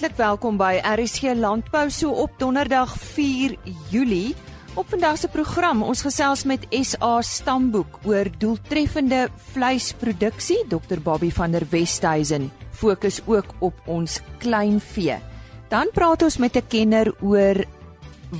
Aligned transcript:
Hartlik 0.00 0.16
welkom 0.16 0.56
by 0.56 0.78
RSG 0.80 1.34
Landbou 1.36 1.90
so 1.92 2.14
op 2.22 2.32
Donderdag 2.40 2.94
4 2.96 3.52
Julie. 3.92 4.32
Op 4.80 4.88
vandag 4.88 5.18
se 5.20 5.28
program, 5.28 5.82
ons 5.84 6.00
gesels 6.00 6.46
met 6.48 6.64
SA 6.72 7.18
Stamboek 7.20 7.98
oor 8.08 8.30
doeltreffende 8.40 9.26
vleisproduksie. 9.52 10.56
Dr 10.72 11.02
Bobby 11.04 11.28
van 11.36 11.52
der 11.52 11.68
Westhuizen 11.68 12.48
fokus 12.72 13.20
ook 13.26 13.52
op 13.60 13.76
ons 13.84 14.22
kleinvee. 14.40 15.18
Dan 15.68 15.92
praat 15.92 16.24
ons 16.24 16.40
met 16.40 16.56
'n 16.56 16.64
kenner 16.68 17.12
oor 17.20 17.60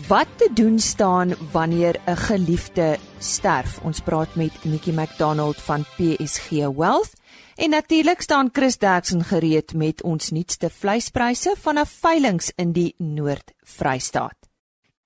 wat 0.09 0.29
te 0.37 0.49
doen 0.55 0.79
staan 0.79 1.37
wanneer 1.53 2.01
'n 2.07 2.17
geliefde 2.17 2.97
sterf. 3.19 3.81
Ons 3.85 4.01
praat 4.01 4.35
met 4.35 4.65
Nikki 4.65 4.93
McDonald 4.93 5.61
van 5.61 5.85
PSG 5.97 6.73
Wealth. 6.73 7.20
En 7.61 7.71
natuurlik 7.71 8.21
staan 8.21 8.49
Chris 8.53 8.79
Derksen 8.79 9.25
gereed 9.25 9.75
met 9.75 10.03
ons 10.03 10.31
nuutste 10.31 10.71
vleispryse 10.71 11.53
vanaf 11.61 11.91
veilinge 12.01 12.55
in 12.57 12.73
die 12.73 12.95
Noord-Vrystaat. 12.97 14.49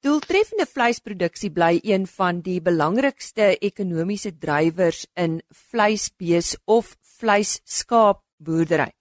Doeltreffende 0.06 0.66
vleisproduksie 0.70 1.50
bly 1.50 1.80
een 1.82 2.06
van 2.06 2.44
die 2.46 2.60
belangrikste 2.62 3.56
ekonomiese 3.58 4.36
drywers 4.38 5.02
in 5.18 5.40
vleisbees 5.50 6.54
of 6.64 6.94
vleisskaapboerdery. 7.18 8.92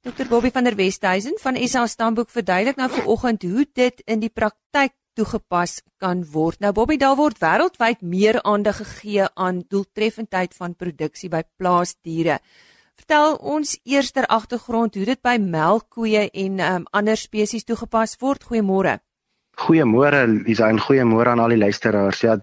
Dr 0.00 0.24
Bobby 0.32 0.48
van 0.50 0.64
der 0.64 0.80
Westhuizen 0.80 1.36
van 1.44 1.60
SA 1.68 1.86
Stamboek 1.86 2.32
verduidelik 2.32 2.80
nou 2.80 2.90
vanoggend 2.90 3.42
hoe 3.42 3.68
dit 3.72 4.00
in 4.08 4.24
die 4.24 4.32
praktyk 4.32 4.96
toegepas 5.12 5.82
kan 6.00 6.24
word. 6.24 6.56
Nou 6.60 6.72
Bobby, 6.72 6.96
daar 6.96 7.20
word 7.20 7.36
wêreldwyd 7.44 8.00
meer 8.00 8.42
aandag 8.42 8.80
gegee 8.80 9.28
aan 9.34 9.66
doeltreffendheid 9.68 10.56
van 10.56 10.72
produksie 10.72 11.28
by 11.28 11.44
plaasdiere. 11.60 12.40
Vertel 13.00 13.34
ons 13.54 13.74
eers 13.84 14.12
ter 14.14 14.26
agtergrond 14.26 14.94
hoe 14.94 15.06
dit 15.08 15.20
by 15.22 15.34
melkkoeie 15.40 16.28
en 16.30 16.60
um, 16.60 16.86
ander 16.92 17.18
spesies 17.18 17.66
toegepas 17.66 18.16
word. 18.20 18.46
Goeiemôre. 18.50 18.98
Goeiemôre 19.64 20.22
Lisa 20.46 20.68
en 20.70 20.80
goeiemôre 20.82 21.30
aan 21.30 21.42
al 21.42 21.54
die 21.54 21.60
luisteraars. 21.62 22.22
Ja, 22.26 22.38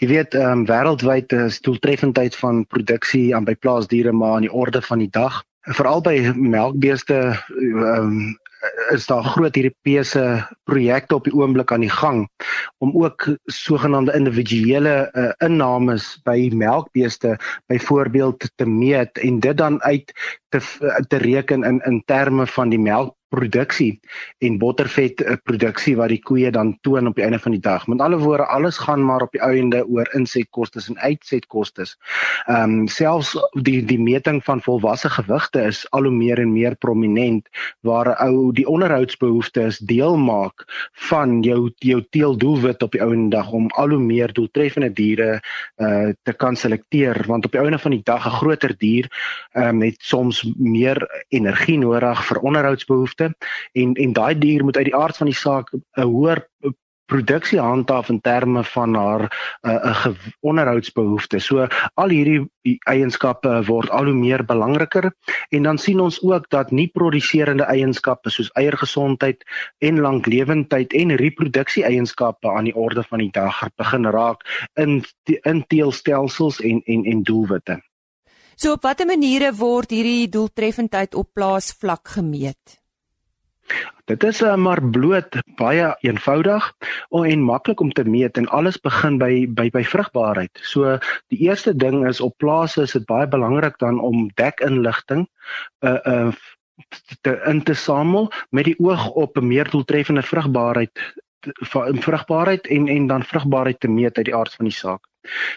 jy 0.00 0.08
weet, 0.12 0.36
ehm 0.36 0.60
um, 0.60 0.66
wêreldwyd 0.68 1.32
is 1.46 1.60
doeltreffendheid 1.64 2.36
van 2.36 2.64
produksie 2.68 3.34
aan 3.36 3.48
by 3.48 3.56
plaasdiere 3.56 4.12
maar 4.12 4.38
aan 4.38 4.48
die 4.48 4.52
orde 4.52 4.82
van 4.82 5.04
die 5.04 5.10
dag. 5.10 5.42
Veral 5.76 6.00
by 6.04 6.16
melkbeeste 6.36 7.20
ehm 7.32 7.84
um, 7.96 8.16
is 8.92 9.06
daar 9.06 9.24
groot 9.24 9.56
Europese 9.56 10.22
projekte 10.64 11.14
op 11.14 11.24
die 11.24 11.34
oomblik 11.34 11.72
aan 11.72 11.84
die 11.84 11.92
gang 11.92 12.28
om 12.78 12.92
ook 13.02 13.26
sogenaamde 13.44 14.14
individuele 14.14 14.94
uh, 15.12 15.30
innames 15.38 16.20
by 16.24 16.50
melkbeeste 16.54 17.38
byvoorbeeld 17.66 18.50
te 18.54 18.66
meet 18.66 19.18
en 19.18 19.40
dit 19.40 19.56
dan 19.56 19.82
uit 19.82 20.12
te 20.48 20.60
te 21.08 21.16
reken 21.16 21.64
in 21.64 21.80
in 21.84 22.02
terme 22.04 22.46
van 22.46 22.68
die 22.68 22.80
melk 22.80 23.14
produksie 23.34 24.00
en 24.38 24.58
bottervet 24.58 25.22
eh, 25.22 25.36
produksie 25.42 25.96
wat 25.98 26.12
die 26.12 26.22
koeie 26.22 26.50
dan 26.54 26.74
toon 26.86 27.10
op 27.10 27.18
die 27.18 27.24
einde 27.24 27.38
van 27.38 27.54
die 27.56 27.60
dag. 27.60 27.86
Met 27.86 28.00
alle 28.00 28.18
woorde, 28.18 28.46
alles 28.46 28.78
gaan 28.78 29.04
maar 29.04 29.22
op 29.26 29.32
die 29.32 29.42
einde 29.42 29.84
oor 29.86 30.08
insetkoste 30.14 30.82
en 30.88 30.98
uitsetkoste. 30.98 31.86
Ehm 32.46 32.78
um, 32.80 32.88
selfs 32.88 33.34
die 33.66 33.82
die 33.84 33.98
meting 33.98 34.42
van 34.44 34.62
volwasse 34.62 35.10
gewigte 35.10 35.62
is 35.68 35.84
al 35.90 36.06
hoe 36.08 36.12
meer 36.12 36.38
en 36.38 36.52
meer 36.52 36.76
prominent 36.76 37.48
waar 37.80 38.14
ou 38.16 38.52
die 38.52 38.66
onderhoudsbehoeftes 38.68 39.78
deel 39.78 40.16
maak 40.16 40.64
van 41.08 41.42
jou 41.42 41.70
jou 41.78 42.00
teeldoelwit 42.10 42.82
op 42.82 42.92
die 42.92 43.00
einde 43.00 43.36
dag 43.36 43.50
om 43.52 43.68
al 43.74 43.94
hoe 43.96 44.00
meer 44.00 44.32
doeltreffende 44.32 44.92
diere 44.92 45.40
uh 45.76 46.12
te 46.22 46.32
kan 46.32 46.56
selekteer 46.56 47.24
want 47.26 47.44
op 47.44 47.52
die 47.52 47.60
einde 47.60 47.78
van 47.78 47.90
die 47.90 48.02
dag 48.04 48.26
'n 48.26 48.38
groter 48.40 48.74
dier 48.78 49.08
ehm 49.52 49.68
um, 49.68 49.82
het 49.82 49.96
soms 49.98 50.44
meer 50.56 51.24
energie 51.28 51.78
nodig 51.78 52.24
vir 52.26 52.38
onderhoudsbehoeftes 52.38 53.23
produkte 53.24 53.48
en 53.72 53.94
en 53.94 54.12
daai 54.12 54.38
dier 54.38 54.64
moet 54.64 54.76
uit 54.76 54.90
die 54.90 54.96
aard 54.96 55.16
van 55.16 55.26
die 55.26 55.36
saak 55.36 55.72
'n 55.72 56.02
hoër 56.02 56.46
produksie 57.06 57.60
handhaaf 57.60 58.08
in 58.08 58.20
terme 58.20 58.64
van 58.64 58.94
haar 58.94 59.22
'n 59.62 59.68
uh, 59.68 60.06
'n 60.06 60.16
onderhoudsbehoeftes. 60.40 61.44
So 61.44 61.66
al 61.94 62.08
hierdie 62.08 62.48
eienskappe 62.88 63.64
word 63.66 63.90
al 63.90 64.04
hoe 64.04 64.14
meer 64.14 64.44
belangriker 64.44 65.12
en 65.50 65.62
dan 65.62 65.78
sien 65.78 66.00
ons 66.00 66.22
ook 66.22 66.48
dat 66.48 66.70
nie 66.70 66.88
produserende 66.88 67.64
eienskappe 67.64 68.30
soos 68.30 68.50
eiergesondheid 68.52 69.44
en 69.78 70.00
lanklewendheid 70.00 70.92
en 70.92 71.16
reproduksie 71.16 71.84
eienskappe 71.84 72.48
aan 72.48 72.64
die 72.64 72.76
orde 72.76 73.02
van 73.02 73.18
die 73.18 73.30
dag 73.30 73.68
begin 73.76 74.06
raak 74.06 74.68
in 74.74 75.04
in 75.44 75.64
teelstelsels 75.66 76.60
en 76.60 76.82
en 76.84 77.04
en 77.04 77.22
doelwitte. 77.22 77.82
So 78.56 78.72
op 78.72 78.84
watter 78.86 79.06
maniere 79.06 79.50
word 79.58 79.90
hierdie 79.90 80.28
doeltreffendheid 80.30 81.14
op 81.18 81.32
plaasvlak 81.34 82.08
gemeet? 82.16 82.83
Dit 84.04 84.24
is 84.24 84.42
uh, 84.42 84.54
maar 84.60 84.82
bloot 84.82 85.38
baie 85.56 85.96
eenvoudig 86.04 86.66
en 87.08 87.40
maklik 87.40 87.80
om 87.80 87.92
te 87.92 88.04
meet 88.04 88.36
en 88.36 88.48
alles 88.48 88.76
begin 88.80 89.16
by 89.18 89.46
by 89.48 89.70
by 89.72 89.82
vrugbaarheid. 89.84 90.60
So 90.60 90.98
die 91.32 91.38
eerste 91.48 91.72
ding 91.76 92.04
is 92.08 92.20
op 92.20 92.36
plase 92.36 92.82
is 92.82 92.92
dit 92.92 93.06
baie 93.08 93.28
belangrik 93.28 93.78
dan 93.78 94.00
om 94.00 94.28
dekinligting 94.34 95.24
uh 95.80 95.98
uh 96.04 96.32
te 97.22 97.40
in 97.46 97.62
te 97.62 97.74
samel 97.74 98.32
met 98.50 98.64
die 98.64 98.78
oog 98.78 99.08
op 99.10 99.38
'n 99.38 99.46
meer 99.46 99.70
doeltreffende 99.70 100.22
vrugbaarheid 100.22 101.00
vrugbaarheid 102.04 102.66
en 102.66 102.88
en 102.88 103.06
dan 103.06 103.22
vrugbaarheid 103.22 103.80
te 103.80 103.88
meet 103.88 104.16
uit 104.16 104.26
die 104.26 104.36
aard 104.36 104.54
van 104.54 104.64
die 104.64 104.74
saak. 104.74 105.06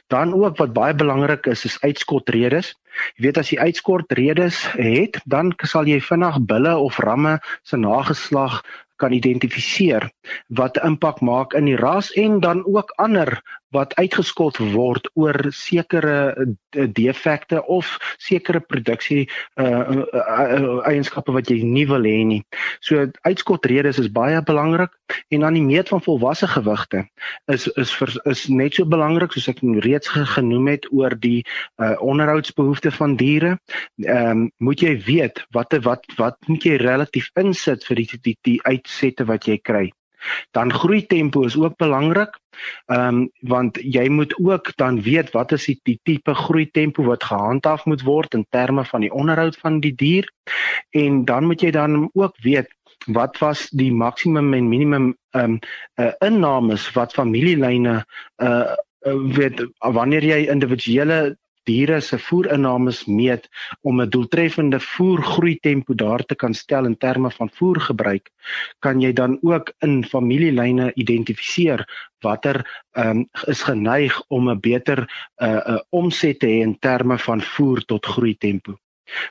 Dan 0.08 0.34
ook 0.34 0.58
wat 0.58 0.74
baie 0.74 0.96
belangrik 0.96 1.46
is 1.46 1.66
is 1.66 1.78
uitskotredes. 1.82 2.74
Jy 3.16 3.28
weet 3.28 3.38
as 3.38 3.52
jy 3.54 3.60
uitskotredes 3.60 4.64
het, 4.74 5.20
dan 5.26 5.54
sal 5.64 5.88
jy 5.90 6.00
vinnig 6.02 6.40
bulle 6.50 6.78
of 6.78 7.00
ramme 7.04 7.38
se 7.64 7.78
nageslag 7.78 8.62
kan 8.98 9.14
identifiseer 9.14 10.10
wat 10.58 10.80
impak 10.86 11.22
maak 11.22 11.54
in 11.54 11.70
die 11.70 11.78
ras 11.78 12.10
en 12.18 12.40
dan 12.42 12.64
ook 12.66 12.94
ander 12.98 13.38
wat 13.76 13.96
uitgeskot 14.00 14.58
word 14.74 15.10
oor 15.20 15.36
sekere 15.56 16.18
eh, 16.34 16.88
defekte 16.94 17.64
of 17.66 17.98
sekere 18.22 18.60
produksie 18.60 19.26
uh, 19.60 20.04
eienskappe 20.88 21.34
wat 21.36 21.50
jy 21.52 21.60
nie 21.66 21.86
wil 21.90 22.06
hê 22.08 22.22
nie. 22.28 22.40
So 22.86 23.08
uitskotredes 23.28 24.00
is 24.02 24.12
baie 24.14 24.40
belangrik 24.46 24.94
en 25.34 25.44
dan 25.44 25.58
die 25.58 25.66
meet 25.66 25.92
van 25.92 26.04
volwasse 26.04 26.48
gewigte 26.48 27.06
is 27.52 27.68
is 27.76 27.92
vir, 28.00 28.14
is 28.32 28.46
net 28.48 28.78
so 28.78 28.88
belangrik 28.88 29.36
soos 29.36 29.50
ek 29.52 29.64
reeds 29.86 30.12
genoem 30.36 30.72
het 30.72 30.88
oor 30.92 31.16
die 31.20 31.44
uh, 31.44 31.96
onderhoudsbehoeftes 32.04 32.96
van 33.00 33.18
diere. 33.20 33.58
Ehm 34.06 34.48
um, 34.48 34.52
moet 34.64 34.82
jy 34.82 34.96
weet 35.06 35.44
wat 35.56 35.76
wat 35.84 36.06
wat 36.18 36.38
moet 36.48 36.64
jy 36.64 36.78
relatief 36.82 37.30
insit 37.40 37.86
vir 37.88 38.04
die 38.04 38.22
die, 38.24 38.38
die 38.48 38.60
uitsette 38.64 39.28
wat 39.28 39.48
jy 39.48 39.58
kry. 39.64 39.88
Dan 40.52 40.74
groei 40.74 41.06
tempo 41.06 41.44
is 41.46 41.58
ook 41.58 41.76
belangrik. 41.78 42.40
Ehm 42.86 43.08
um, 43.08 43.30
want 43.40 43.78
jy 43.82 44.08
moet 44.10 44.34
ook 44.42 44.72
dan 44.76 45.02
weet 45.02 45.32
wat 45.32 45.52
is 45.52 45.66
die, 45.66 45.80
die 45.84 46.00
tipe 46.04 46.34
groei 46.34 46.72
tempo 46.72 47.04
wat 47.04 47.24
gehandhaaf 47.24 47.86
moet 47.86 48.02
word 48.02 48.34
in 48.34 48.46
terme 48.50 48.86
van 48.86 49.02
die 49.02 49.14
onderhoud 49.14 49.58
van 49.58 49.80
die 49.80 49.96
dier. 49.96 50.32
En 50.90 51.26
dan 51.26 51.46
moet 51.46 51.62
jy 51.62 51.72
dan 51.72 52.10
ook 52.14 52.36
weet 52.42 52.74
wat 53.06 53.38
was 53.38 53.70
die 53.70 53.92
maksimum 53.94 54.54
en 54.54 54.70
minimum 54.70 55.16
ehm 55.32 55.44
um, 55.44 55.60
uh, 55.96 56.12
innames 56.20 56.92
wat 56.92 57.14
familielyne 57.14 58.06
uh 58.38 58.76
weet 59.14 59.62
wanneer 59.78 60.24
jy 60.24 60.48
individuele 60.52 61.38
diere 61.68 62.00
se 62.02 62.18
voerinnames 62.28 63.04
meet 63.06 63.50
om 63.82 64.02
'n 64.02 64.10
doeltreffende 64.10 64.80
voergroei 64.80 65.56
tempo 65.62 65.94
daar 65.94 66.24
te 66.26 66.36
kan 66.36 66.54
stel 66.54 66.86
in 66.86 66.98
terme 66.98 67.32
van 67.32 67.50
voergebruik, 67.60 68.32
kan 68.80 69.02
jy 69.02 69.14
dan 69.14 69.38
ook 69.42 69.74
in 69.80 70.04
familielyne 70.06 70.92
identifiseer 70.96 71.86
watter 72.24 72.64
um, 72.98 73.28
is 73.48 73.62
geneig 73.64 74.22
om 74.28 74.50
'n 74.50 74.60
beter 74.60 75.00
'n 75.04 75.46
uh, 75.46 75.62
uh, 75.68 75.80
omset 75.90 76.40
te 76.40 76.48
hê 76.48 76.62
in 76.62 76.80
terme 76.80 77.18
van 77.18 77.42
voer 77.42 77.86
tot 77.86 78.06
groei 78.06 78.36
tempo. 78.38 78.80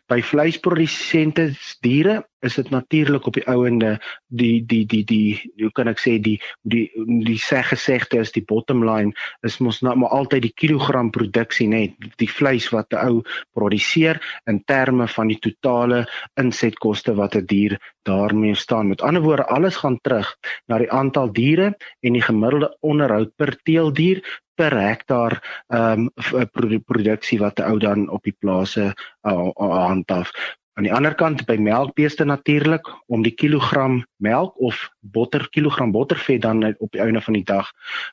By 0.08 0.22
vleisprodusente 0.22 1.50
diere 1.80 2.24
is 2.40 2.54
dit 2.54 2.70
natuurlik 2.70 3.26
op 3.26 3.34
die 3.34 3.46
ouende 3.48 3.98
die 4.28 4.64
die 4.66 4.86
die 4.86 5.04
die 5.04 5.52
hoe 5.60 5.72
kan 5.72 5.88
ek 5.88 5.98
sê 5.98 6.18
die 6.20 6.40
die 6.62 6.90
die 7.26 7.38
sê 7.38 7.62
gesegde 7.62 8.20
is 8.20 8.32
die 8.32 8.44
bottom 8.44 8.84
line 8.84 9.12
is 9.42 9.58
mos 9.58 9.82
nou 9.82 9.96
maar 9.96 10.14
altyd 10.14 10.42
die 10.42 10.54
kilogram 10.54 11.10
produksie 11.10 11.68
net 11.68 11.96
die 12.16 12.30
vleis 12.30 12.70
wat 12.70 12.92
'n 12.92 13.02
ou 13.08 13.22
produseer 13.52 14.20
in 14.46 14.62
terme 14.64 15.08
van 15.08 15.28
die 15.28 15.40
totale 15.40 16.06
insetkoste 16.36 17.14
wat 17.14 17.34
'n 17.34 17.46
die 17.46 17.56
dier 17.56 17.78
daarmee 18.02 18.54
staan. 18.54 18.88
Met 18.88 19.02
ander 19.02 19.22
woorde 19.22 19.46
alles 19.46 19.76
gaan 19.76 19.98
terug 20.00 20.36
na 20.66 20.78
die 20.78 20.90
aantal 20.90 21.32
diere 21.32 21.72
en 22.00 22.18
die 22.18 22.22
gemiddelde 22.22 22.76
onderhoud 22.80 23.32
per 23.36 23.56
teeldier 23.62 24.22
per 24.56 24.76
hektaar 24.80 25.36
ehm 25.68 26.08
um, 26.32 26.82
produksie 26.92 27.38
wat 27.38 27.58
'n 27.60 27.68
ou 27.70 27.78
dan 27.78 28.08
op 28.08 28.22
die 28.22 28.36
plase 28.38 28.92
uh, 29.22 29.50
handhaaf. 29.56 30.30
Aan 30.76 30.84
die 30.84 30.92
ander 30.92 31.14
kant 31.16 31.46
by 31.48 31.54
melkbeeste 31.56 32.26
natuurlik 32.28 32.88
om 33.08 33.22
die 33.24 33.32
kilogram 33.32 34.02
melk 34.20 34.58
of 34.60 34.82
botter 35.00 35.46
kilogram 35.48 35.94
bottervet 35.94 36.42
dan 36.44 36.60
op 36.68 36.90
die 36.92 37.00
einde 37.00 37.22
van 37.24 37.38
die 37.38 37.46
dag 37.48 37.70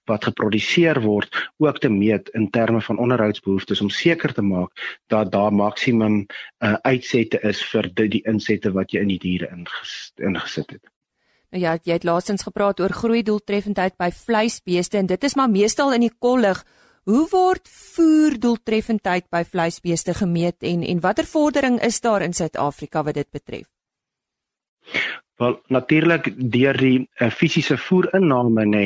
wat 0.07 0.29
geproduseer 0.29 1.01
word 1.03 1.35
ook 1.59 1.81
te 1.83 1.91
meet 1.91 2.31
in 2.39 2.47
terme 2.55 2.79
van 2.81 3.01
onderhoudsbehoeftes 3.03 3.81
om 3.83 3.91
seker 3.91 4.31
te 4.33 4.45
maak 4.47 4.71
dat 5.11 5.33
daar 5.35 5.51
maksimum 5.51 6.21
uh, 6.23 6.77
uitsette 6.87 7.41
is 7.43 7.59
vir 7.73 7.89
die, 7.91 8.07
die 8.15 8.23
insette 8.31 8.71
wat 8.71 8.95
jy 8.95 9.03
in 9.03 9.11
die 9.11 9.19
diere 9.19 9.51
inges, 9.51 10.13
ingesit 10.23 10.77
het. 10.77 10.87
Ja, 11.51 11.75
jy 11.83 11.99
het 11.99 12.07
laasens 12.07 12.47
gepraat 12.47 12.79
oor 12.79 12.95
groei 12.95 13.25
doeltreffendheid 13.27 13.99
by 13.99 14.07
vleisbeeste 14.23 15.03
en 15.03 15.11
dit 15.11 15.27
is 15.27 15.35
maar 15.35 15.51
meestal 15.51 15.91
in 15.99 16.07
die 16.07 16.15
kollig. 16.15 16.63
Hoe 17.03 17.25
word 17.31 17.67
voer 17.67 18.37
doeltreffendheid 18.39 19.25
by 19.27 19.41
vleisbeeste 19.43 20.13
gemeet 20.15 20.63
en 20.63 20.85
en 20.87 21.01
watter 21.03 21.27
vordering 21.27 21.81
is 21.83 21.99
daar 21.99 22.23
in 22.23 22.33
Suid-Afrika 22.33 23.03
wat 23.03 23.17
dit 23.19 23.27
betref? 23.31 23.67
Wel 25.41 25.57
natuurlik 25.67 26.29
deur 26.37 26.77
die 26.79 26.99
uh, 27.19 27.27
fisiese 27.29 27.75
voerinname 27.77 28.63
nê 28.69 28.85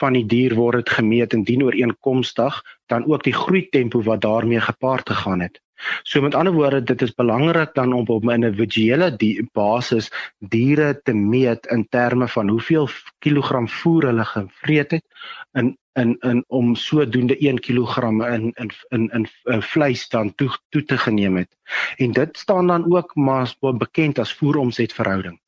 van 0.00 0.16
die 0.16 0.24
dier 0.24 0.54
word 0.56 0.80
dit 0.80 0.94
gemeet 0.96 1.36
en 1.36 1.42
dien 1.44 1.66
ooreenkomstig 1.66 2.56
dan 2.88 3.04
ook 3.04 3.26
die 3.26 3.36
groei 3.36 3.66
tempo 3.68 4.00
wat 4.06 4.22
daarmee 4.24 4.60
gepaard 4.64 5.10
gegaan 5.10 5.44
het. 5.44 5.60
So 6.08 6.22
met 6.24 6.34
ander 6.34 6.54
woorde 6.56 6.80
dit 6.82 7.02
is 7.02 7.12
belangrik 7.14 7.74
dan 7.74 7.92
om 7.92 8.06
op 8.06 8.24
'n 8.24 8.30
individuele 8.38 9.10
die 9.16 9.44
basis 9.52 10.08
diere 10.38 11.00
te 11.02 11.12
meet 11.12 11.66
in 11.66 11.84
terme 11.88 12.28
van 12.28 12.48
hoeveel 12.48 12.88
kilogram 13.18 13.68
voer 13.68 14.06
hulle 14.06 14.24
gevreet 14.24 14.90
het 14.90 15.04
in 15.52 15.76
in 15.98 16.16
in 16.20 16.44
om 16.46 16.74
sodoende 16.74 17.36
1 17.36 17.60
kg 17.60 17.96
in 18.34 18.52
in 18.54 18.72
in 18.88 19.08
in, 19.12 19.28
in 19.44 19.62
vleis 19.62 20.08
dan 20.08 20.34
toe 20.34 20.50
toe 20.68 20.84
te 20.84 20.98
geneem 20.98 21.36
het. 21.36 21.56
En 21.96 22.12
dit 22.12 22.38
staan 22.38 22.66
dan 22.66 22.94
ook 22.94 23.14
maar 23.14 23.54
bekend 23.60 24.18
as 24.18 24.32
voeromsetverhouding. 24.32 25.40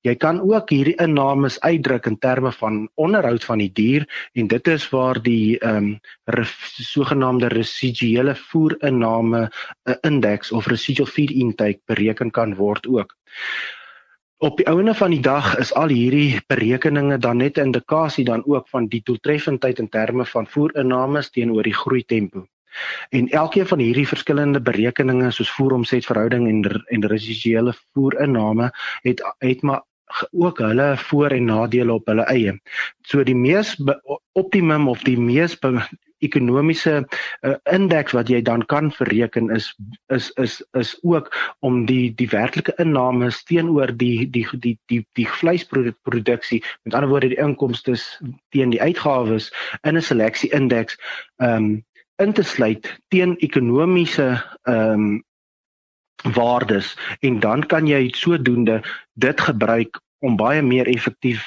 Jy 0.00 0.14
kan 0.16 0.40
ook 0.40 0.70
hierdie 0.70 0.96
innames 0.96 1.60
uitdruk 1.60 2.06
in 2.06 2.18
terme 2.18 2.52
van 2.52 2.88
onderhoud 2.94 3.44
van 3.44 3.58
die 3.58 3.72
dier 3.72 4.06
en 4.32 4.46
dit 4.46 4.68
is 4.68 4.88
waar 4.90 5.22
die 5.22 5.58
ehm 5.58 5.76
um, 5.76 6.46
sogenaamde 6.78 7.48
residuele 7.48 8.34
voerinname 8.34 9.40
'n 9.40 9.90
uh, 9.90 9.94
indeks 10.00 10.52
of 10.52 10.66
residual 10.66 11.08
feed 11.08 11.30
intake 11.30 11.80
bereken 11.84 12.30
kan 12.30 12.54
word 12.54 12.86
ook. 12.86 13.16
Op 14.38 14.56
die 14.56 14.68
ouene 14.70 14.92
van 14.94 15.10
die 15.10 15.20
dag 15.20 15.46
is 15.58 15.72
al 15.74 15.90
hierdie 15.90 16.38
berekeninge 16.46 17.16
dan 17.18 17.40
net 17.42 17.56
'n 17.58 17.64
indikasie 17.70 18.24
dan 18.24 18.44
ook 18.46 18.68
van 18.68 18.86
die 18.86 19.00
doeltreffendheid 19.02 19.78
in 19.78 19.88
terme 19.88 20.26
van 20.26 20.46
voerinnames 20.46 21.30
teenoor 21.30 21.62
die 21.62 21.74
groei 21.74 22.04
tempo. 22.04 22.46
En 23.10 23.28
elkeen 23.28 23.66
van 23.66 23.78
hierdie 23.78 24.06
verskillende 24.06 24.60
berekeninge 24.60 25.30
soos 25.30 25.50
voeromsetverhouding 25.50 26.46
en 26.48 26.84
en 26.86 27.06
residuele 27.06 27.74
voerinname 27.92 28.70
het 29.02 29.22
het 29.38 29.62
maar 29.62 29.82
ook 30.30 30.58
hulle 30.58 30.96
voor 30.96 31.30
en 31.30 31.44
nadele 31.44 31.92
op 31.92 32.06
hulle 32.06 32.22
eie. 32.22 32.60
So 33.02 33.22
die 33.22 33.36
mees 33.36 33.76
optimum 34.32 34.88
of 34.88 35.02
die 35.02 35.18
mees 35.18 35.58
ekonomiese 36.24 36.94
uh, 37.02 37.54
indeks 37.72 38.12
wat 38.16 38.28
jy 38.28 38.40
dan 38.42 38.64
kan 38.66 38.92
bereken 38.98 39.50
is 39.54 39.70
is 40.14 40.30
is 40.36 40.62
is 40.78 40.96
ook 41.02 41.30
om 41.60 41.86
die 41.86 42.14
die 42.14 42.28
werklike 42.28 42.74
innames 42.78 43.42
teenoor 43.44 43.92
die 43.96 44.30
die 44.30 44.46
die 44.52 44.76
die 44.86 45.04
die 45.18 45.28
vleisproduksie 45.28 46.62
met 46.82 46.94
ander 46.94 47.10
woorde 47.10 47.32
die 47.34 47.42
inkomste 47.42 47.96
teen 48.50 48.70
die 48.70 48.82
uitgawes 48.82 49.52
in 49.82 49.96
'n 49.96 50.02
seleksie 50.02 50.50
indeks 50.50 50.98
ehm 51.38 51.64
um, 51.64 51.86
in 52.18 52.32
te 52.32 52.42
sluit 52.42 52.86
teen 53.08 53.36
ekonomiese 53.38 54.28
ehm 54.62 54.92
um, 54.92 55.24
waardes. 56.34 56.98
En 57.20 57.40
dan 57.40 57.66
kan 57.66 57.86
jy 57.86 58.08
sodoende 58.10 58.82
dit 59.12 59.40
gebruik 59.40 60.00
om 60.18 60.36
baie 60.36 60.62
meer 60.62 60.86
effektief 60.86 61.46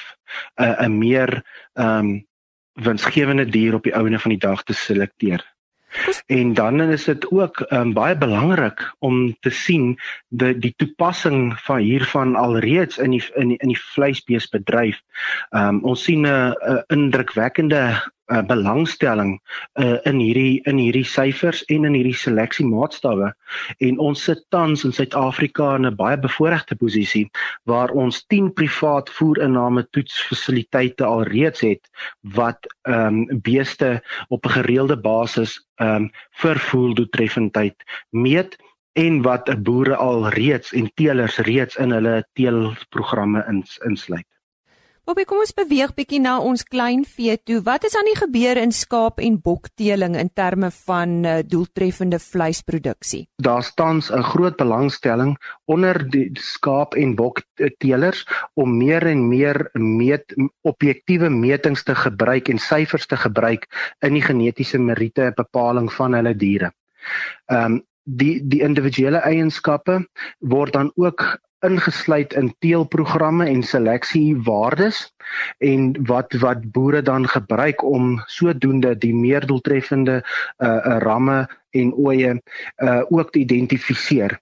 'n 0.56 0.64
uh, 0.64 0.84
'n 0.86 0.98
meer 0.98 1.42
ehm 1.72 1.98
um, 1.98 2.26
winsgewende 2.72 3.44
dier 3.44 3.74
op 3.74 3.82
die 3.82 3.94
ouene 3.96 4.18
van 4.18 4.30
die 4.30 4.40
dag 4.40 4.62
te 4.62 4.74
selekteer. 4.74 5.44
En 6.26 6.54
dan 6.54 6.80
is 6.80 7.04
dit 7.04 7.30
ook 7.30 7.66
um, 7.68 7.92
baie 7.92 8.16
belangrik 8.16 8.80
om 8.98 9.36
te 9.40 9.50
sien 9.50 9.98
die 10.28 10.54
die 10.58 10.72
toepassing 10.76 11.52
van 11.66 11.84
hiervan 11.84 12.36
alreeds 12.36 12.98
in 12.98 13.10
die 13.10 13.22
in 13.36 13.52
die, 13.52 13.58
in 13.60 13.74
die 13.74 13.80
vleisbeesbedryf. 13.92 15.02
Um, 15.50 15.82
ons 15.84 16.04
sien 16.04 16.24
'n 16.26 16.54
indrukwekkende 16.88 18.00
uh, 18.32 18.42
belangstelling 18.48 19.34
uh, 19.80 19.98
in 20.08 20.20
hierdie 20.22 20.60
in 20.70 20.80
hierdie 20.80 21.06
syfers 21.06 21.62
en 21.74 21.84
in 21.88 21.96
hierdie 21.98 22.16
seleksie 22.16 22.66
maatstawwe 22.66 23.32
en 23.88 24.00
ons 24.00 24.24
sit 24.28 24.40
tans 24.54 24.84
in 24.88 24.94
Suid-Afrika 24.96 25.74
in 25.76 25.86
'n 25.86 25.96
baie 25.96 26.16
bevoordeelde 26.16 26.78
posisie 26.80 27.26
waar 27.68 27.92
ons 28.04 28.24
10 28.32 28.52
privaat 28.58 29.10
voerinname 29.18 29.86
toetsfasiliteite 29.90 31.04
alreeds 31.04 31.60
het 31.60 31.90
wat 32.22 32.66
ehm 32.88 33.22
um, 33.28 33.40
beeste 33.42 34.00
op 34.28 34.46
'n 34.46 34.56
gereelde 34.58 34.96
basis 34.96 35.60
ehm 35.76 35.94
um, 35.94 36.10
vir 36.42 36.58
voeldoeltreffendheid 36.58 37.76
meet 38.10 38.56
en 38.92 39.22
wat 39.22 39.48
boere 39.62 39.96
al 39.96 40.28
reeds 40.28 40.72
en 40.72 40.90
teelers 40.94 41.36
reeds 41.36 41.76
in 41.76 41.90
hulle 41.90 42.24
teelprogramme 42.32 43.44
ins, 43.48 43.78
insluit. 43.88 44.26
Bobbie, 45.02 45.24
kom 45.26 45.40
ons 45.42 45.50
beweeg 45.58 45.96
bietjie 45.98 46.20
na 46.22 46.36
ons 46.38 46.62
kleinvee 46.62 47.34
toe. 47.42 47.56
Wat 47.66 47.82
is 47.88 47.96
aan 47.98 48.06
die 48.06 48.14
gebeur 48.14 48.60
in 48.60 48.70
skaap 48.70 49.18
en 49.18 49.40
bokteeling 49.42 50.14
in 50.14 50.30
terme 50.30 50.68
van 50.86 51.16
uh, 51.26 51.32
doeltreffende 51.42 52.20
vleisproduksie? 52.22 53.24
Daar 53.42 53.66
staan 53.66 53.98
'n 53.98 54.22
groot 54.30 54.56
belangstelling 54.56 55.34
onder 55.66 55.98
die 56.10 56.30
skaap 56.38 56.94
en 56.94 57.16
bokteelers 57.18 58.22
om 58.54 58.78
meer 58.78 59.06
en 59.06 59.28
meer 59.28 59.70
meet 59.72 60.38
objektiewe 60.62 61.30
metings 61.30 61.82
te 61.82 61.94
gebruik 61.94 62.48
en 62.48 62.58
syfers 62.58 63.06
te 63.06 63.16
gebruik 63.16 63.66
in 64.06 64.14
die 64.14 64.22
genetiese 64.22 64.78
meriete 64.78 65.32
bepaling 65.34 65.92
van 65.92 66.14
hulle 66.14 66.36
diere. 66.36 66.70
Ehm 67.50 67.64
um, 67.64 67.82
die 68.04 68.40
die 68.42 68.62
individuele 68.62 69.18
eienskappe 69.18 70.06
word 70.38 70.72
dan 70.72 70.92
ook 70.94 71.38
ingesluit 71.62 72.34
in 72.38 72.52
teelprogramme 72.58 73.46
en 73.46 73.62
seleksiewaardes 73.62 75.02
en 75.58 75.92
wat 76.06 76.34
wat 76.42 76.70
boere 76.74 77.02
dan 77.02 77.28
gebruik 77.28 77.82
om 77.82 78.22
sodoende 78.26 78.96
die 78.98 79.14
meer 79.14 79.46
doeltreffende 79.46 80.22
uh 80.58 80.98
ramme 81.06 81.48
en 81.70 81.92
oeye 81.96 82.40
uh 82.82 83.02
ook 83.08 83.30
te 83.32 83.38
identifiseer. 83.38 84.40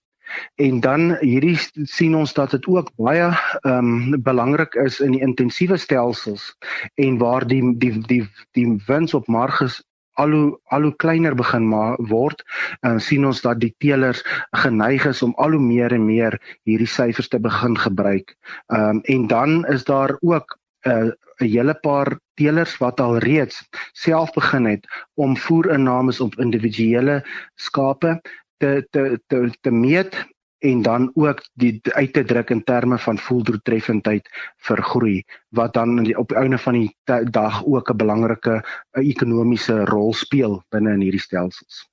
En 0.55 0.81
dan 0.81 1.17
hierdie 1.21 1.59
sien 1.91 2.15
ons 2.15 2.33
dat 2.33 2.51
dit 2.51 2.67
ook 2.67 2.91
baie 2.97 3.29
ehm 3.61 3.91
um, 3.91 4.23
belangrik 4.23 4.75
is 4.75 5.01
in 5.01 5.17
die 5.17 5.25
intensiewe 5.27 5.77
stelsels 5.77 6.55
en 6.95 7.19
waar 7.19 7.47
die 7.47 7.63
die 7.79 7.99
die 8.07 8.25
die 8.59 8.69
wins 8.87 9.15
op 9.15 9.27
marges 9.27 9.83
al 10.19 10.31
hoe 10.31 10.61
al 10.65 10.83
hoe 10.83 10.97
kleiner 10.97 11.35
begin 11.35 11.69
maar 11.69 11.97
word 12.11 12.43
uh, 12.87 12.99
sien 12.99 13.27
ons 13.27 13.41
dat 13.41 13.61
die 13.61 13.75
teelers 13.79 14.23
geneig 14.65 15.07
is 15.07 15.23
om 15.23 15.35
al 15.37 15.57
hoe 15.57 15.63
meer 15.63 15.93
en 15.93 16.07
meer 16.07 16.39
hierdie 16.69 16.91
syfers 16.91 17.29
te 17.29 17.41
begin 17.41 17.77
gebruik. 17.79 18.37
Ehm 18.67 19.01
um, 19.01 19.01
en 19.03 19.27
dan 19.27 19.67
is 19.67 19.85
daar 19.85 20.17
ook 20.21 20.59
'n 20.87 20.91
uh, 20.91 21.13
hele 21.37 21.75
paar 21.75 22.19
teelers 22.35 22.77
wat 22.79 23.01
al 23.01 23.19
reeds 23.19 23.69
self 23.93 24.33
begin 24.33 24.65
het 24.65 24.87
om 25.15 25.37
voerinname 25.37 26.13
op 26.21 26.39
individuele 26.41 27.25
skape 27.55 28.21
te 28.57 28.87
te 28.91 29.21
te 29.27 29.51
te 29.61 29.71
meet 29.71 30.27
en 30.61 30.83
dan 30.83 31.11
ook 31.15 31.43
die 31.55 31.81
uit 31.93 32.13
te 32.13 32.25
druk 32.25 32.51
in 32.51 32.65
terme 32.65 32.99
van 32.99 33.19
voeldoeltreffendheid 33.19 34.29
vir 34.69 34.83
groei 34.93 35.23
wat 35.57 35.75
dan 35.75 36.03
die, 36.05 36.17
op 36.19 36.29
die 36.29 36.39
einde 36.41 36.59
van 36.59 36.79
die 36.79 36.91
dag 37.31 37.63
ook 37.65 37.91
'n 37.91 37.97
belangrike 37.97 38.63
ekonomiese 38.93 39.85
rol 39.85 40.13
speel 40.15 40.63
binne 40.71 40.93
in 40.93 41.01
hierdie 41.01 41.27
stelsels. 41.27 41.87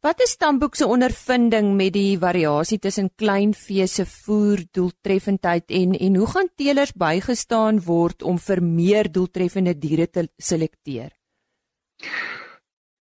Wat 0.00 0.20
is 0.22 0.30
Stamboek 0.30 0.74
se 0.74 0.86
ondervinding 0.86 1.72
met 1.74 1.92
die 1.92 2.18
variasie 2.18 2.78
tussen 2.78 3.08
kleinvee 3.16 3.86
se 3.86 4.04
voerdoeltreffendheid 4.06 5.64
en 5.66 5.98
en 5.98 6.16
hoe 6.16 6.26
gaan 6.26 6.48
teelers 6.54 6.92
bygestaan 6.92 7.80
word 7.80 8.22
om 8.22 8.38
vir 8.38 8.62
meer 8.62 9.12
doeltreffende 9.12 9.78
diere 9.78 10.06
te 10.10 10.28
selekteer? 10.36 11.10